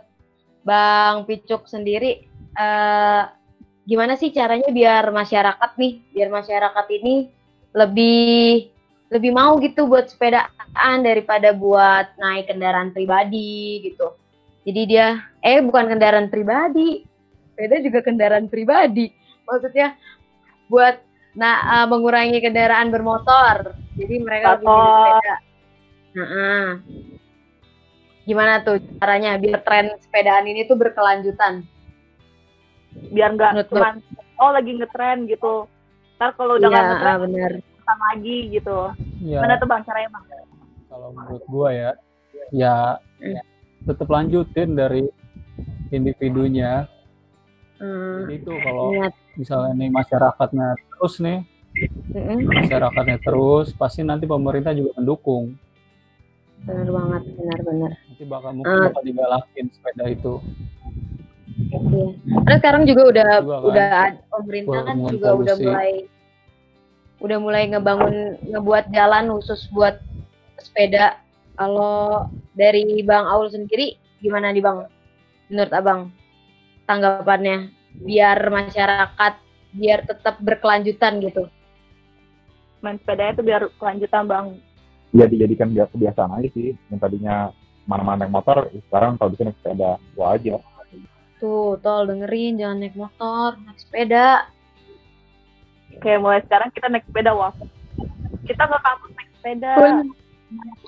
Bang 0.62 1.26
Picuk 1.26 1.66
sendiri, 1.66 2.26
eh, 2.54 3.22
gimana 3.86 4.14
sih 4.14 4.30
caranya 4.30 4.70
biar 4.70 5.10
masyarakat 5.10 5.70
nih, 5.74 5.92
biar 6.14 6.30
masyarakat 6.30 6.86
ini 7.02 7.34
lebih 7.74 8.70
lebih 9.10 9.32
mau 9.34 9.58
gitu 9.58 9.90
buat 9.90 10.06
sepedaan 10.06 11.02
daripada 11.02 11.50
buat 11.50 12.14
naik 12.18 12.46
kendaraan 12.50 12.94
pribadi 12.94 13.90
gitu. 13.90 14.14
Jadi 14.62 14.80
dia, 14.86 15.18
eh 15.42 15.58
bukan 15.58 15.90
kendaraan 15.90 16.30
pribadi, 16.30 17.02
sepeda 17.50 17.82
juga 17.82 18.00
kendaraan 18.06 18.46
pribadi. 18.46 19.10
Maksudnya 19.48 19.98
buat 20.70 21.02
nah 21.34 21.82
eh, 21.82 21.86
mengurangi 21.90 22.38
kendaraan 22.38 22.94
bermotor. 22.94 23.74
Jadi 23.98 24.14
mereka 24.22 24.58
lebih 24.58 24.66
Motor. 24.70 25.06
sepeda. 25.18 25.36
Nah, 26.10 26.72
Gimana 28.20 28.62
tuh 28.62 28.78
caranya 29.02 29.34
biar 29.42 29.58
tren 29.66 29.90
sepedaan 29.98 30.46
ini 30.46 30.62
tuh 30.70 30.78
berkelanjutan? 30.78 31.66
biar 33.10 33.30
nggak 33.38 33.70
cuman 33.70 34.02
oh 34.42 34.50
lagi 34.50 34.74
ngetren 34.74 35.30
gitu 35.30 35.70
ntar 36.20 36.36
kalau 36.36 36.60
udah 36.60 36.68
nggak 36.68 36.84
ah, 37.00 37.16
bener. 37.16 37.52
tekan 37.80 37.98
lagi 38.12 38.36
gitu 38.52 38.92
Ya, 39.20 39.40
mana 39.40 39.56
tuh 39.56 39.64
bang 39.64 39.80
caranya 39.84 40.08
bang 40.12 40.24
kalau 40.90 41.08
menurut 41.16 41.44
gua 41.46 41.68
ya, 41.72 41.90
ya 42.52 42.74
tetap 43.80 44.10
lanjutin 44.10 44.74
dari 44.74 45.06
individunya. 45.88 46.84
Hmm, 47.80 48.26
Jadi 48.26 48.34
itu 48.36 48.52
kalau 48.60 48.92
ingat. 48.92 49.12
misalnya 49.32 49.72
nih 49.72 49.88
masyarakatnya 49.88 50.68
terus 50.76 51.14
nih, 51.16 51.38
Mm-mm, 52.12 52.38
masyarakatnya 52.44 53.18
terus, 53.22 53.72
pasti 53.72 54.04
nanti 54.04 54.28
pemerintah 54.28 54.76
juga 54.76 54.92
mendukung. 55.00 55.56
bener 56.60 56.92
banget, 56.92 57.22
benar-benar. 57.40 57.90
Nanti 58.04 58.24
bakal 58.28 58.50
mungkin 58.52 58.76
Ah. 58.76 58.84
bakal 58.92 59.02
digalakin 59.02 59.66
sepeda 59.72 60.04
itu. 60.06 60.32
Iya. 61.60 62.06
Karena 62.44 62.56
sekarang 62.58 62.82
juga 62.88 63.02
udah 63.06 63.30
Juga 63.40 63.56
kan. 63.56 63.68
udah 63.68 63.88
ad- 64.08 64.20
pemerintah 64.32 64.80
kan 64.82 64.96
juga 65.06 65.28
udah 65.36 65.54
polusi. 65.54 65.64
mulai 65.68 65.90
udah 67.20 67.38
mulai 67.38 67.62
ngebangun 67.68 68.14
ngebuat 68.48 68.84
jalan 68.90 69.24
khusus 69.36 69.60
buat 69.70 70.00
sepeda. 70.58 71.20
Kalau 71.54 72.24
dari 72.56 73.04
Bang 73.04 73.28
Aul 73.28 73.52
sendiri 73.52 73.94
gimana 74.18 74.48
nih 74.48 74.64
Bang? 74.64 74.88
Menurut 75.52 75.72
Abang 75.74 76.00
tanggapannya 76.86 77.70
biar 78.00 78.38
masyarakat 78.48 79.34
biar 79.70 80.02
tetap 80.02 80.40
berkelanjutan 80.40 81.22
gitu. 81.22 81.46
main 82.80 82.96
sepeda 82.96 83.36
itu 83.36 83.44
biar 83.44 83.68
kelanjutan 83.76 84.24
bang 84.24 84.46
ya 85.12 85.28
dijadikan 85.28 85.68
biar 85.68 85.84
kebiasaan 85.92 86.32
aja 86.32 86.48
sih 86.48 86.72
yang 86.88 86.96
tadinya 86.96 87.52
mana-mana 87.84 88.24
naik 88.24 88.32
motor 88.32 88.72
sekarang 88.88 89.20
kalau 89.20 89.36
bisa 89.36 89.44
naik 89.44 89.58
sepeda 89.60 90.00
aja 90.16 90.56
Tuh, 91.40 91.80
tol 91.80 92.04
dengerin 92.04 92.54
jangan 92.54 92.78
naik 92.78 92.94
motor, 92.94 93.56
naik 93.58 93.78
sepeda. 93.78 94.44
kayak 95.98 96.16
mulai 96.18 96.40
sekarang 96.40 96.70
kita 96.70 96.86
naik 96.86 97.04
sepeda 97.04 97.32
wah 97.32 97.52
kita 98.42 98.62
ke 98.62 98.76
kampus 98.78 99.10
naik 99.12 99.30
sepeda 99.34 99.70
Pun. 99.74 99.96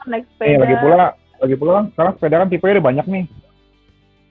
naik 0.07 0.25
eh 0.25 0.31
sepeda 0.31 0.57
lagi 0.59 0.77
pula 0.79 1.07
lagi 1.37 1.55
pula 1.55 1.71
kan 1.75 1.85
sekarang 1.91 2.12
sepeda 2.15 2.37
kan 2.38 2.49
tipenya 2.49 2.75
udah 2.79 2.87
banyak 2.87 3.07
nih 3.11 3.25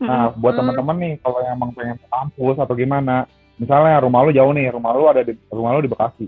Nah, 0.02 0.34
buat 0.34 0.50
Hmm. 0.52 0.66
teman-teman 0.66 0.98
nih, 0.98 1.14
kalau 1.22 1.38
emang 1.44 1.70
pengen 1.72 1.94
ke 1.94 2.08
kampus 2.10 2.58
atau 2.58 2.74
gimana, 2.74 3.30
misalnya 3.56 4.02
rumah 4.02 4.26
lu 4.26 4.34
jauh 4.34 4.50
nih, 4.50 4.74
rumah 4.74 4.98
lu 4.98 5.06
ada 5.06 5.22
di 5.22 5.38
rumah 5.48 5.78
lu 5.78 5.86
di 5.86 5.94
Bekasi, 5.94 6.26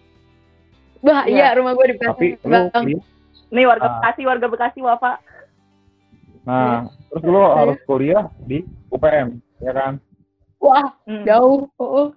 Bah, 1.01 1.25
Iya. 1.25 1.49
iya 1.49 1.57
rumah 1.57 1.73
gue 1.73 1.85
di 1.89 1.95
tapi 1.97 2.37
Bekasi, 2.37 2.45
lu 2.45 2.53
Bang. 2.53 2.69
kuliah, 2.69 3.01
nih 3.49 3.65
warga 3.65 3.81
Ah. 3.83 3.93
Bekasi 3.97 4.21
warga 4.23 4.45
Bekasi 4.45 4.79
wafa 4.79 5.13
nah 6.43 6.85
terus 7.07 7.23
lu 7.23 7.39
harus 7.39 7.77
kuliah 7.83 8.23
di 8.39 8.61
UPM, 8.87 9.41
ya 9.63 9.71
kan? 9.71 9.93
Wah, 10.59 10.87
Hmm. 11.07 11.23
jauh. 11.23 11.67
Oh, 11.79 12.11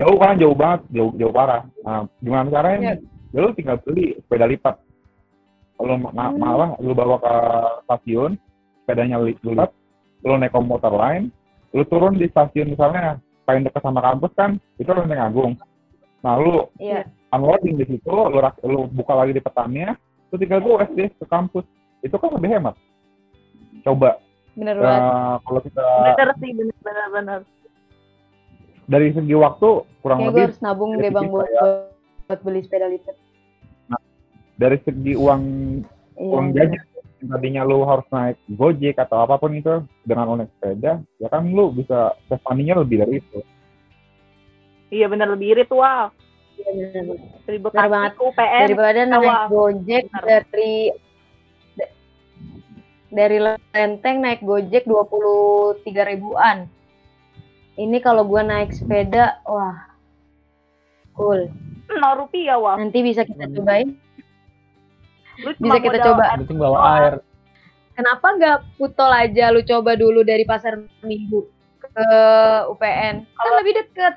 Jauh 0.00 0.16
kan, 0.16 0.40
jauh 0.40 0.56
banget, 0.56 0.80
jauh 0.96 1.12
jauh 1.12 1.28
parah. 1.28 1.68
Nah, 1.84 2.08
gimana 2.24 2.48
caranya? 2.48 2.96
nih? 2.96 3.04
Ya 3.30 3.38
lu 3.44 3.52
tinggal 3.52 3.76
beli 3.84 4.16
sepeda 4.16 4.48
lipat. 4.48 4.80
Kalau 5.76 5.96
ma- 6.00 6.12
ma- 6.12 6.32
Hmm. 6.32 6.40
malah 6.40 6.70
lu 6.80 6.96
bawa 6.96 7.20
ke 7.20 7.34
stasiun, 7.84 8.40
sepedanya 8.80 9.20
li- 9.20 9.36
lu 9.44 9.52
lipat, 9.52 9.68
lu 10.24 10.40
naik 10.40 10.56
komuter 10.56 10.88
lain, 10.88 11.28
lu 11.76 11.84
turun 11.84 12.16
di 12.16 12.32
stasiun 12.32 12.72
misalnya 12.72 13.20
paling 13.44 13.68
dekat 13.68 13.84
sama 13.84 14.00
kampus 14.00 14.32
kan, 14.32 14.56
itu 14.80 14.88
Lenteng 14.88 15.20
Agung. 15.20 15.52
Nah, 16.24 16.40
lu 16.40 16.64
Iya. 16.80 17.04
unloading 17.32 17.76
di 17.76 17.84
situ, 17.84 18.08
lu, 18.08 18.40
lu 18.64 18.88
buka 18.88 19.12
lagi 19.16 19.36
di 19.36 19.40
petanya, 19.44 20.00
lu 20.32 20.36
tinggal 20.40 20.64
gue 20.64 20.80
SD 20.80 21.00
ke 21.16 21.28
kampus. 21.28 21.64
Itu 22.00 22.16
kan 22.16 22.32
lebih 22.32 22.56
hemat. 22.56 22.72
Coba, 23.84 24.16
Bener 24.60 24.76
banget. 24.76 25.00
eh, 25.02 25.34
kalau 25.40 25.60
kita 25.62 25.82
bener 26.06 26.28
sih 26.36 26.50
bener 26.52 26.76
bener 26.78 27.06
bener 27.10 27.40
dari 28.86 29.08
segi 29.10 29.34
waktu 29.34 29.68
kurang 29.98 30.18
Kayak 30.18 30.26
gue 30.26 30.34
lebih 30.34 30.44
harus 30.44 30.60
nabung 30.60 30.90
dari 30.92 31.00
deh 31.00 31.10
bang 31.10 31.22
segi 31.22 31.32
buat, 31.32 31.48
saya- 31.48 31.88
buat 32.26 32.40
beli 32.42 32.60
sepeda 32.60 32.86
lipat. 32.86 33.16
dari 34.54 34.76
segi 34.78 35.12
uang 35.14 35.42
Iya. 36.12 36.28
uang 36.28 36.46
jajan 36.52 36.84
yang 37.16 37.28
tadinya 37.30 37.62
lu 37.62 37.78
harus 37.82 38.04
naik 38.10 38.36
gojek 38.50 38.96
atau 38.98 39.18
apa 39.18 39.36
pun 39.36 39.52
itu 39.52 39.72
dengan 40.02 40.36
naik 40.36 40.52
sepeda 40.52 40.92
ya 41.16 41.28
kan 41.28 41.42
lu 41.46 41.70
bisa 41.70 41.98
save 42.26 42.44
money-nya 42.44 42.76
lebih 42.76 42.96
dari 42.98 43.14
itu 43.18 43.40
iya 44.90 45.06
bener 45.06 45.28
lebih 45.30 45.54
irit 45.54 45.70
wah 45.70 46.12
Iya, 46.52 46.92
bener, 46.92 47.02
bener. 47.08 47.16
dari 47.40 47.56
Bener 47.56 47.64
Bekasi 47.64 47.88
banget. 47.88 48.12
UPN 48.20 48.60
Daripada 48.68 49.00
naik 49.06 49.38
gojek 49.48 50.02
dari 50.12 50.72
da- 50.84 50.98
dari 53.10 53.42
Lenteng 53.42 54.22
naik 54.22 54.40
gojek 54.46 54.86
23 54.86 55.84
ribuan. 56.14 56.70
Ini 57.74 57.98
kalau 58.02 58.22
gua 58.26 58.46
naik 58.46 58.74
sepeda, 58.74 59.42
wah, 59.46 59.90
cool. 61.18 61.50
nol 61.90 62.22
rupiah 62.22 62.54
wah 62.54 62.78
Nanti 62.78 63.02
bisa 63.02 63.26
kita 63.26 63.50
cobain. 63.50 63.98
lu 65.42 65.50
Bisa 65.58 65.78
kita 65.82 65.98
coba. 66.06 66.38
Penting 66.38 66.58
bawa 66.62 66.78
air. 66.78 67.14
Kenapa 67.98 68.26
nggak 68.38 68.58
putol 68.78 69.10
aja 69.10 69.50
lu 69.50 69.60
coba 69.66 69.98
dulu 69.98 70.22
dari 70.22 70.46
pasar 70.46 70.78
minggu 71.02 71.50
ke 71.82 72.08
UPN? 72.70 73.26
Kan 73.26 73.52
lebih 73.58 73.74
deket. 73.82 74.14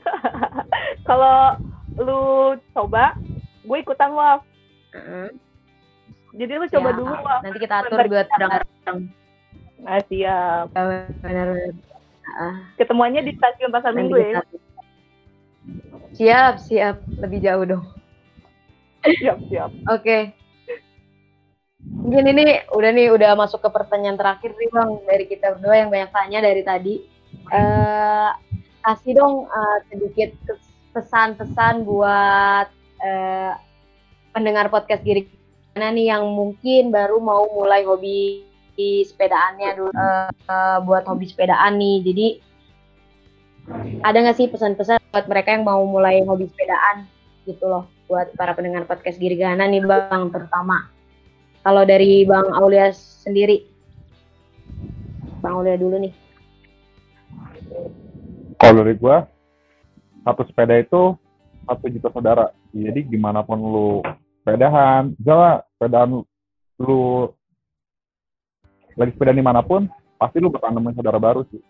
kalau 1.08 1.60
lu 2.00 2.22
coba 2.72 3.12
gue 3.60 3.78
ikutan 3.84 4.10
wah 4.16 4.40
Heeh. 4.96 5.28
Jadi 6.32 6.52
lu 6.56 6.66
coba 6.68 6.88
Ya, 6.88 6.96
dulu 6.96 7.14
wah 7.16 7.38
Nanti 7.42 7.58
kita 7.58 7.74
atur 7.82 7.98
buat 8.04 8.26
bareng-bareng. 8.28 9.00
nah 9.80 9.98
siap 10.04 10.66
Benar-benar. 10.70 11.72
ketemuannya 12.76 13.22
di 13.24 13.32
stasiun 13.34 13.70
pasar 13.70 13.90
minggu 13.90 14.16
ya. 14.16 14.40
Siap, 16.12 16.54
siap. 16.60 16.96
Lebih 17.18 17.38
jauh 17.42 17.64
dong. 17.66 17.84
siap 19.00 19.38
siap 19.48 19.70
Oke. 19.88 20.36
Mungkin 21.80 22.24
ini 22.28 22.60
udah 22.70 22.90
nih 22.92 23.08
udah 23.08 23.32
masuk 23.34 23.64
ke 23.64 23.70
pertanyaan 23.72 24.20
terakhir 24.20 24.52
nih 24.52 24.68
bang 24.68 24.90
dari 25.08 25.24
kita 25.24 25.56
berdua 25.56 25.74
yang 25.80 25.88
banyak 25.88 26.10
tanya 26.12 26.38
dari 26.44 26.62
tadi. 26.62 26.94
Eh 27.48 28.30
kasih 28.80 29.12
dong 29.16 29.34
eh, 29.48 29.78
sedikit 29.88 30.30
pesan-pesan 30.92 31.88
buat 31.88 32.68
eh, 33.00 33.52
pendengar 34.30 34.68
podcast 34.68 35.00
Girik 35.00 35.32
mana 35.74 35.94
nih 35.94 36.10
yang 36.10 36.26
mungkin 36.26 36.90
baru 36.90 37.22
mau 37.22 37.46
mulai 37.54 37.86
hobi 37.86 38.42
sepedaannya 38.80 39.70
dulu 39.76 39.90
eh, 39.92 40.28
eh, 40.32 40.78
buat 40.82 41.04
hobi 41.06 41.28
sepedaan 41.28 41.76
nih. 41.76 41.96
Jadi 42.04 42.26
ada 44.02 44.18
nggak 44.18 44.36
sih 44.36 44.48
pesan-pesan 44.50 44.98
buat 45.12 45.26
mereka 45.28 45.54
yang 45.54 45.64
mau 45.68 45.84
mulai 45.84 46.24
hobi 46.24 46.48
sepedaan 46.50 47.06
gitu 47.44 47.64
loh 47.68 47.84
buat 48.10 48.34
para 48.34 48.58
pendengar 48.58 48.88
podcast 48.90 49.22
Girgana 49.22 49.68
nih 49.70 49.84
Bang 49.86 50.34
terutama. 50.34 50.90
Kalau 51.60 51.84
dari 51.84 52.24
Bang 52.24 52.50
Aulia 52.56 52.90
sendiri. 52.94 53.68
Bang 55.44 55.60
Aulia 55.60 55.76
dulu 55.76 55.96
nih. 56.00 56.14
kalau 58.60 58.84
dari 58.84 58.92
gua 59.00 59.24
satu 60.20 60.44
sepeda 60.44 60.76
itu 60.76 61.16
satu 61.64 61.84
juta 61.88 62.12
saudara 62.12 62.52
jadi 62.76 63.00
gimana 63.08 63.40
pun 63.40 63.56
lu 63.56 63.88
sepedahan 64.40 65.12
misalnya 65.14 65.52
sepedaan 65.76 66.10
lu, 66.80 67.28
lagi 68.96 69.10
sepeda 69.14 69.32
di 69.36 69.44
mana 69.44 69.60
pun 69.60 69.86
pasti 70.16 70.40
lu 70.40 70.48
bakal 70.48 70.72
nemuin 70.72 70.96
saudara 70.96 71.20
baru 71.20 71.44
sih. 71.52 71.60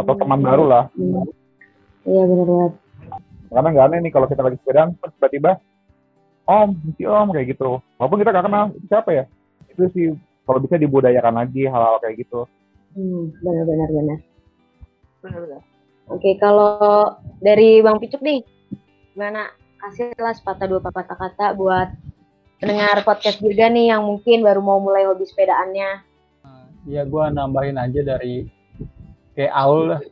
Atau 0.00 0.14
teman 0.16 0.40
baru 0.40 0.64
lah. 0.64 0.84
Iya 2.06 2.22
benar 2.24 2.46
banget. 2.46 2.74
karena 3.46 3.68
nggak 3.70 3.86
aneh 3.86 3.98
nih 4.02 4.12
kalau 4.12 4.26
kita 4.26 4.42
lagi 4.42 4.58
sepedaan 4.58 4.90
terus 4.98 5.14
tiba-tiba 5.16 5.52
om 6.50 6.74
si 6.98 7.02
om 7.06 7.30
kayak 7.30 7.54
gitu. 7.54 7.78
Walaupun 7.98 8.18
kita 8.20 8.30
nggak 8.34 8.46
kenal 8.46 8.64
itu 8.74 8.86
siapa 8.90 9.10
ya? 9.14 9.24
Itu 9.70 9.86
sih 9.94 10.06
kalau 10.46 10.58
bisa 10.62 10.78
dibudayakan 10.78 11.34
lagi 11.42 11.66
hal-hal 11.66 11.98
kayak 12.02 12.26
gitu. 12.26 12.46
Hmm, 12.94 13.30
benar 13.42 13.64
benar. 13.66 13.88
Benar. 13.90 14.18
bener-bener 15.22 15.62
Oke, 16.06 16.38
kalau 16.38 17.18
dari 17.42 17.82
Bang 17.82 17.98
Picuk 17.98 18.22
nih, 18.22 18.46
gimana? 19.10 19.50
Kasihlah 19.86 20.34
sepatah 20.34 20.66
dua 20.66 20.82
patah 20.82 21.06
kata 21.06 21.54
buat 21.54 21.94
pendengar 22.58 23.06
podcast 23.06 23.38
Girga 23.38 23.70
nih 23.70 23.94
yang 23.94 24.02
mungkin 24.02 24.42
baru 24.42 24.58
mau 24.58 24.82
mulai 24.82 25.06
hobi 25.06 25.22
sepedaannya. 25.22 26.02
Ya 26.90 27.06
gua 27.06 27.30
nambahin 27.30 27.78
aja 27.78 28.02
dari 28.02 28.50
kayak 29.38 29.54
Aul 29.54 29.94
lah. 29.94 30.02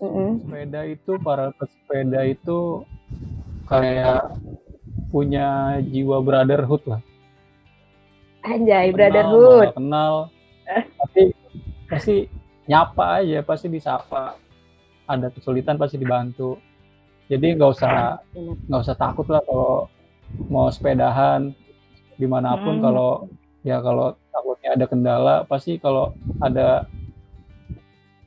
Mm-mm. 0.00 0.40
Sepeda 0.48 0.80
itu 0.88 1.12
para 1.20 1.52
pesepeda 1.60 2.24
itu 2.24 2.88
kayak 3.68 4.32
punya 5.12 5.76
jiwa 5.84 6.24
brotherhood 6.24 6.80
lah. 6.88 7.00
Anjay, 8.48 8.88
Kenal, 8.88 8.96
brotherhood. 8.96 9.68
kenal, 9.76 10.12
pasti 10.96 11.22
pasti 11.84 12.16
nyapa 12.64 13.20
aja, 13.20 13.44
pasti 13.44 13.68
disapa. 13.68 14.40
Ada 15.04 15.28
kesulitan 15.36 15.76
pasti 15.76 16.00
dibantu. 16.00 16.56
Jadi 17.28 17.46
nggak 17.54 17.70
usah 17.70 18.18
Benar. 18.26 18.56
nggak 18.64 18.82
usah 18.82 18.96
takut 18.96 19.26
lah 19.26 19.40
kalau 19.42 19.86
mau 20.48 20.68
sepedahan. 20.68 21.52
di 22.14 22.26
mana 22.26 22.56
pun 22.56 22.74
Hmm. 22.74 22.82
kalau 22.82 23.10
ya 23.62 23.78
kalau 23.78 24.10
takutnya 24.28 24.74
ada 24.74 24.84
kendala 24.84 25.34
pasti 25.44 25.78
kalau 25.78 26.10
ada 26.38 26.82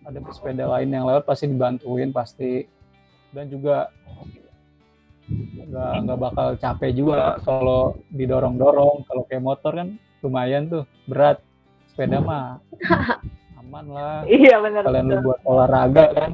ada 0.01 0.19
pesepeda 0.21 0.63
lain 0.65 0.87
yang 0.89 1.03
lewat 1.03 1.23
pasti 1.23 1.45
dibantuin 1.45 2.07
pasti 2.09 2.63
dan 3.29 3.45
juga 3.45 3.91
nggak 5.27 5.93
nggak 6.01 6.19
bakal 6.21 6.47
capek 6.55 6.91
juga 6.93 7.15
kalau 7.41 7.81
didorong 8.09 8.55
dorong 8.55 9.03
kalau 9.03 9.23
kayak 9.25 9.43
motor 9.43 9.71
kan 9.73 9.89
lumayan 10.21 10.67
tuh 10.67 10.83
berat 11.03 11.43
sepeda 11.85 12.19
mah 12.19 12.63
aman 13.59 13.85
lah 13.87 14.23
Iya 14.23 14.55
benar. 14.57 14.83
kalian 14.83 15.07
betul. 15.09 15.23
buat 15.25 15.39
olahraga 15.43 16.05
kan 16.13 16.31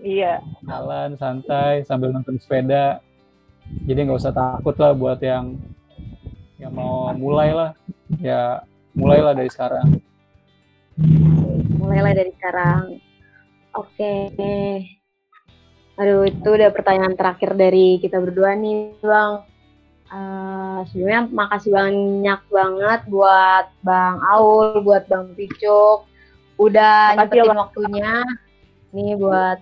Iya. 0.00 0.40
jalan 0.64 1.16
santai 1.20 1.84
sambil 1.84 2.08
nonton 2.10 2.40
sepeda 2.40 3.04
jadi 3.84 4.08
nggak 4.08 4.20
usah 4.20 4.32
takut 4.32 4.72
lah 4.80 4.96
buat 4.96 5.20
yang 5.20 5.60
yang 6.56 6.72
mau 6.72 7.12
mulai 7.12 7.52
lah 7.52 7.70
ya 8.20 8.64
mulailah 8.96 9.36
dari 9.36 9.52
sekarang 9.52 10.00
mulailah 11.90 12.14
dari 12.14 12.30
sekarang. 12.38 12.82
Oke. 13.74 14.14
Aduh, 15.98 16.22
itu 16.22 16.48
udah 16.48 16.70
pertanyaan 16.70 17.18
terakhir 17.18 17.58
dari 17.58 17.98
kita 17.98 18.22
berdua 18.22 18.54
nih, 18.54 18.94
Bang. 19.02 19.42
Eh, 20.10 20.78
sebelumnya 20.90 21.26
makasih 21.30 21.70
banyak 21.70 22.40
banget 22.50 23.00
buat 23.10 23.66
Bang 23.82 24.18
Aul, 24.22 24.82
buat 24.86 25.06
Bang 25.06 25.34
Picuk, 25.38 26.06
udah 26.58 27.14
ya, 27.14 27.26
nyempetin 27.26 27.54
waktunya 27.54 28.14
nih 28.90 29.14
buat 29.14 29.58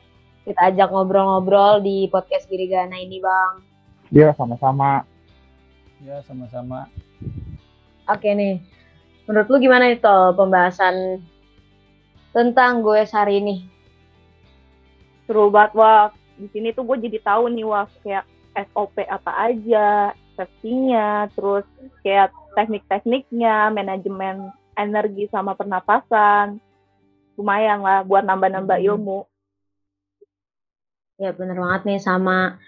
kita 0.49 0.73
ajak 0.73 0.89
ngobrol-ngobrol 0.89 1.85
di 1.85 2.09
podcast 2.09 2.49
Girigana 2.49 2.97
ini, 2.97 3.21
Bang. 3.21 3.61
Iya, 4.09 4.33
sama-sama. 4.33 5.05
ya 5.99 6.23
sama-sama 6.23 6.87
Oke 8.07 8.31
nih, 8.31 8.63
menurut 9.27 9.51
lu 9.51 9.59
gimana 9.59 9.91
nih 9.91 9.99
Tol 9.99 10.31
pembahasan 10.33 11.19
tentang 12.31 12.81
gue 12.81 13.03
hari 13.05 13.43
ini? 13.43 13.57
Seru 15.27 15.53
banget 15.53 15.77
wah. 15.77 16.09
Di 16.39 16.47
sini 16.55 16.71
tuh 16.71 16.87
gue 16.87 17.03
jadi 17.03 17.19
tahu 17.21 17.51
nih 17.53 17.67
wah 17.67 17.85
kayak 18.01 18.25
SOP 18.71 19.03
apa 19.05 19.53
aja, 19.53 20.15
safety-nya, 20.39 21.29
terus 21.35 21.67
kayak 22.01 22.31
teknik-tekniknya, 22.55 23.75
manajemen 23.75 24.55
energi 24.79 25.27
sama 25.29 25.53
pernapasan. 25.59 26.63
Lumayan 27.35 27.83
lah 27.83 28.07
buat 28.07 28.23
nambah-nambah 28.23 28.79
Hmm. 28.79 28.89
ilmu. 28.95 29.19
Ya 31.19 31.35
bener 31.35 31.59
banget 31.59 31.83
nih 31.83 31.99
sama 31.99 32.63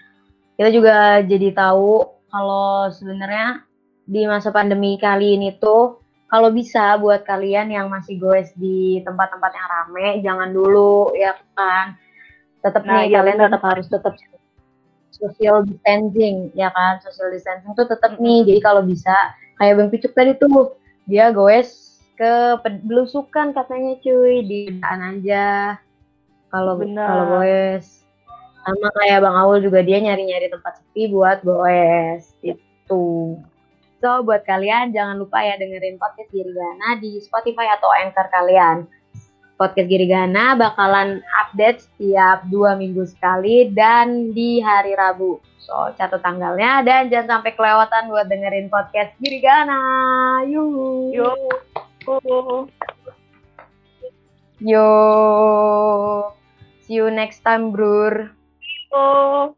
kita 0.59 0.69
juga 0.75 1.23
jadi 1.23 1.55
tahu 1.55 2.03
kalau 2.27 2.91
sebenarnya 2.91 3.63
di 4.03 4.27
masa 4.27 4.51
pandemi 4.51 4.99
kali 4.99 5.39
ini 5.39 5.55
tuh 5.55 6.03
kalau 6.27 6.51
bisa 6.51 6.99
buat 6.99 7.23
kalian 7.23 7.71
yang 7.71 7.87
masih 7.87 8.19
goes 8.19 8.51
di 8.59 8.99
tempat-tempat 9.07 9.51
yang 9.55 9.67
rame 9.67 10.07
jangan 10.19 10.49
dulu 10.51 11.15
ya 11.15 11.31
kan? 11.55 11.95
Tetap 12.59 12.83
Nah, 12.83 13.07
nih 13.07 13.15
iya 13.15 13.23
kalian 13.23 13.39
tetap 13.39 13.63
harus 13.63 13.87
tetap 13.87 14.13
social 15.15 15.63
distancing 15.63 16.51
ya 16.51 16.67
kan? 16.75 16.99
Social 16.99 17.31
distancing 17.31 17.71
tuh 17.71 17.87
tetap 17.87 18.19
nih 18.19 18.43
jadi 18.43 18.59
kalau 18.59 18.83
bisa 18.83 19.15
kayak 19.63 19.79
Bang 19.79 19.89
Picuk 19.95 20.11
tadi 20.11 20.35
tuh 20.35 20.75
dia 21.07 21.31
goes 21.31 21.99
ke 22.19 22.59
belusukan 22.83 23.55
katanya 23.55 23.95
cuy 24.03 24.43
di 24.43 24.59
aja. 24.83 25.79
Kalau 26.51 26.83
kalau 26.83 27.23
goes 27.39 28.00
sama 28.61 28.87
kayak 29.01 29.25
Bang 29.25 29.37
Aul 29.37 29.57
juga 29.65 29.81
dia 29.81 29.97
nyari-nyari 29.97 30.53
tempat 30.53 30.81
sepi 30.81 31.09
buat 31.09 31.41
goes 31.41 32.33
itu. 32.45 33.37
So 34.01 34.09
buat 34.25 34.41
kalian 34.45 34.93
jangan 34.97 35.21
lupa 35.21 35.45
ya 35.45 35.61
dengerin 35.61 36.01
podcast 36.01 36.29
Girigana 36.33 36.97
di 36.97 37.21
Spotify 37.21 37.73
atau 37.77 37.89
Anchor 37.93 38.27
kalian. 38.33 38.89
Podcast 39.61 39.89
Girigana 39.93 40.57
bakalan 40.57 41.21
update 41.45 41.85
setiap 41.85 42.41
dua 42.49 42.73
minggu 42.73 43.05
sekali 43.05 43.69
dan 43.69 44.33
di 44.33 44.57
hari 44.57 44.97
Rabu. 44.97 45.37
So 45.61 45.93
catat 45.93 46.25
tanggalnya 46.25 46.81
dan 46.81 47.13
jangan 47.13 47.45
sampai 47.45 47.53
kelewatan 47.53 48.09
buat 48.09 48.25
dengerin 48.25 48.73
podcast 48.73 49.13
Girigana. 49.21 49.77
Yuh. 50.49 51.13
Yo. 51.13 51.29
Yo. 54.57 54.89
See 56.81 56.97
you 56.97 57.13
next 57.13 57.45
time, 57.45 57.69
Brur. 57.69 58.40
Oh. 58.93 59.57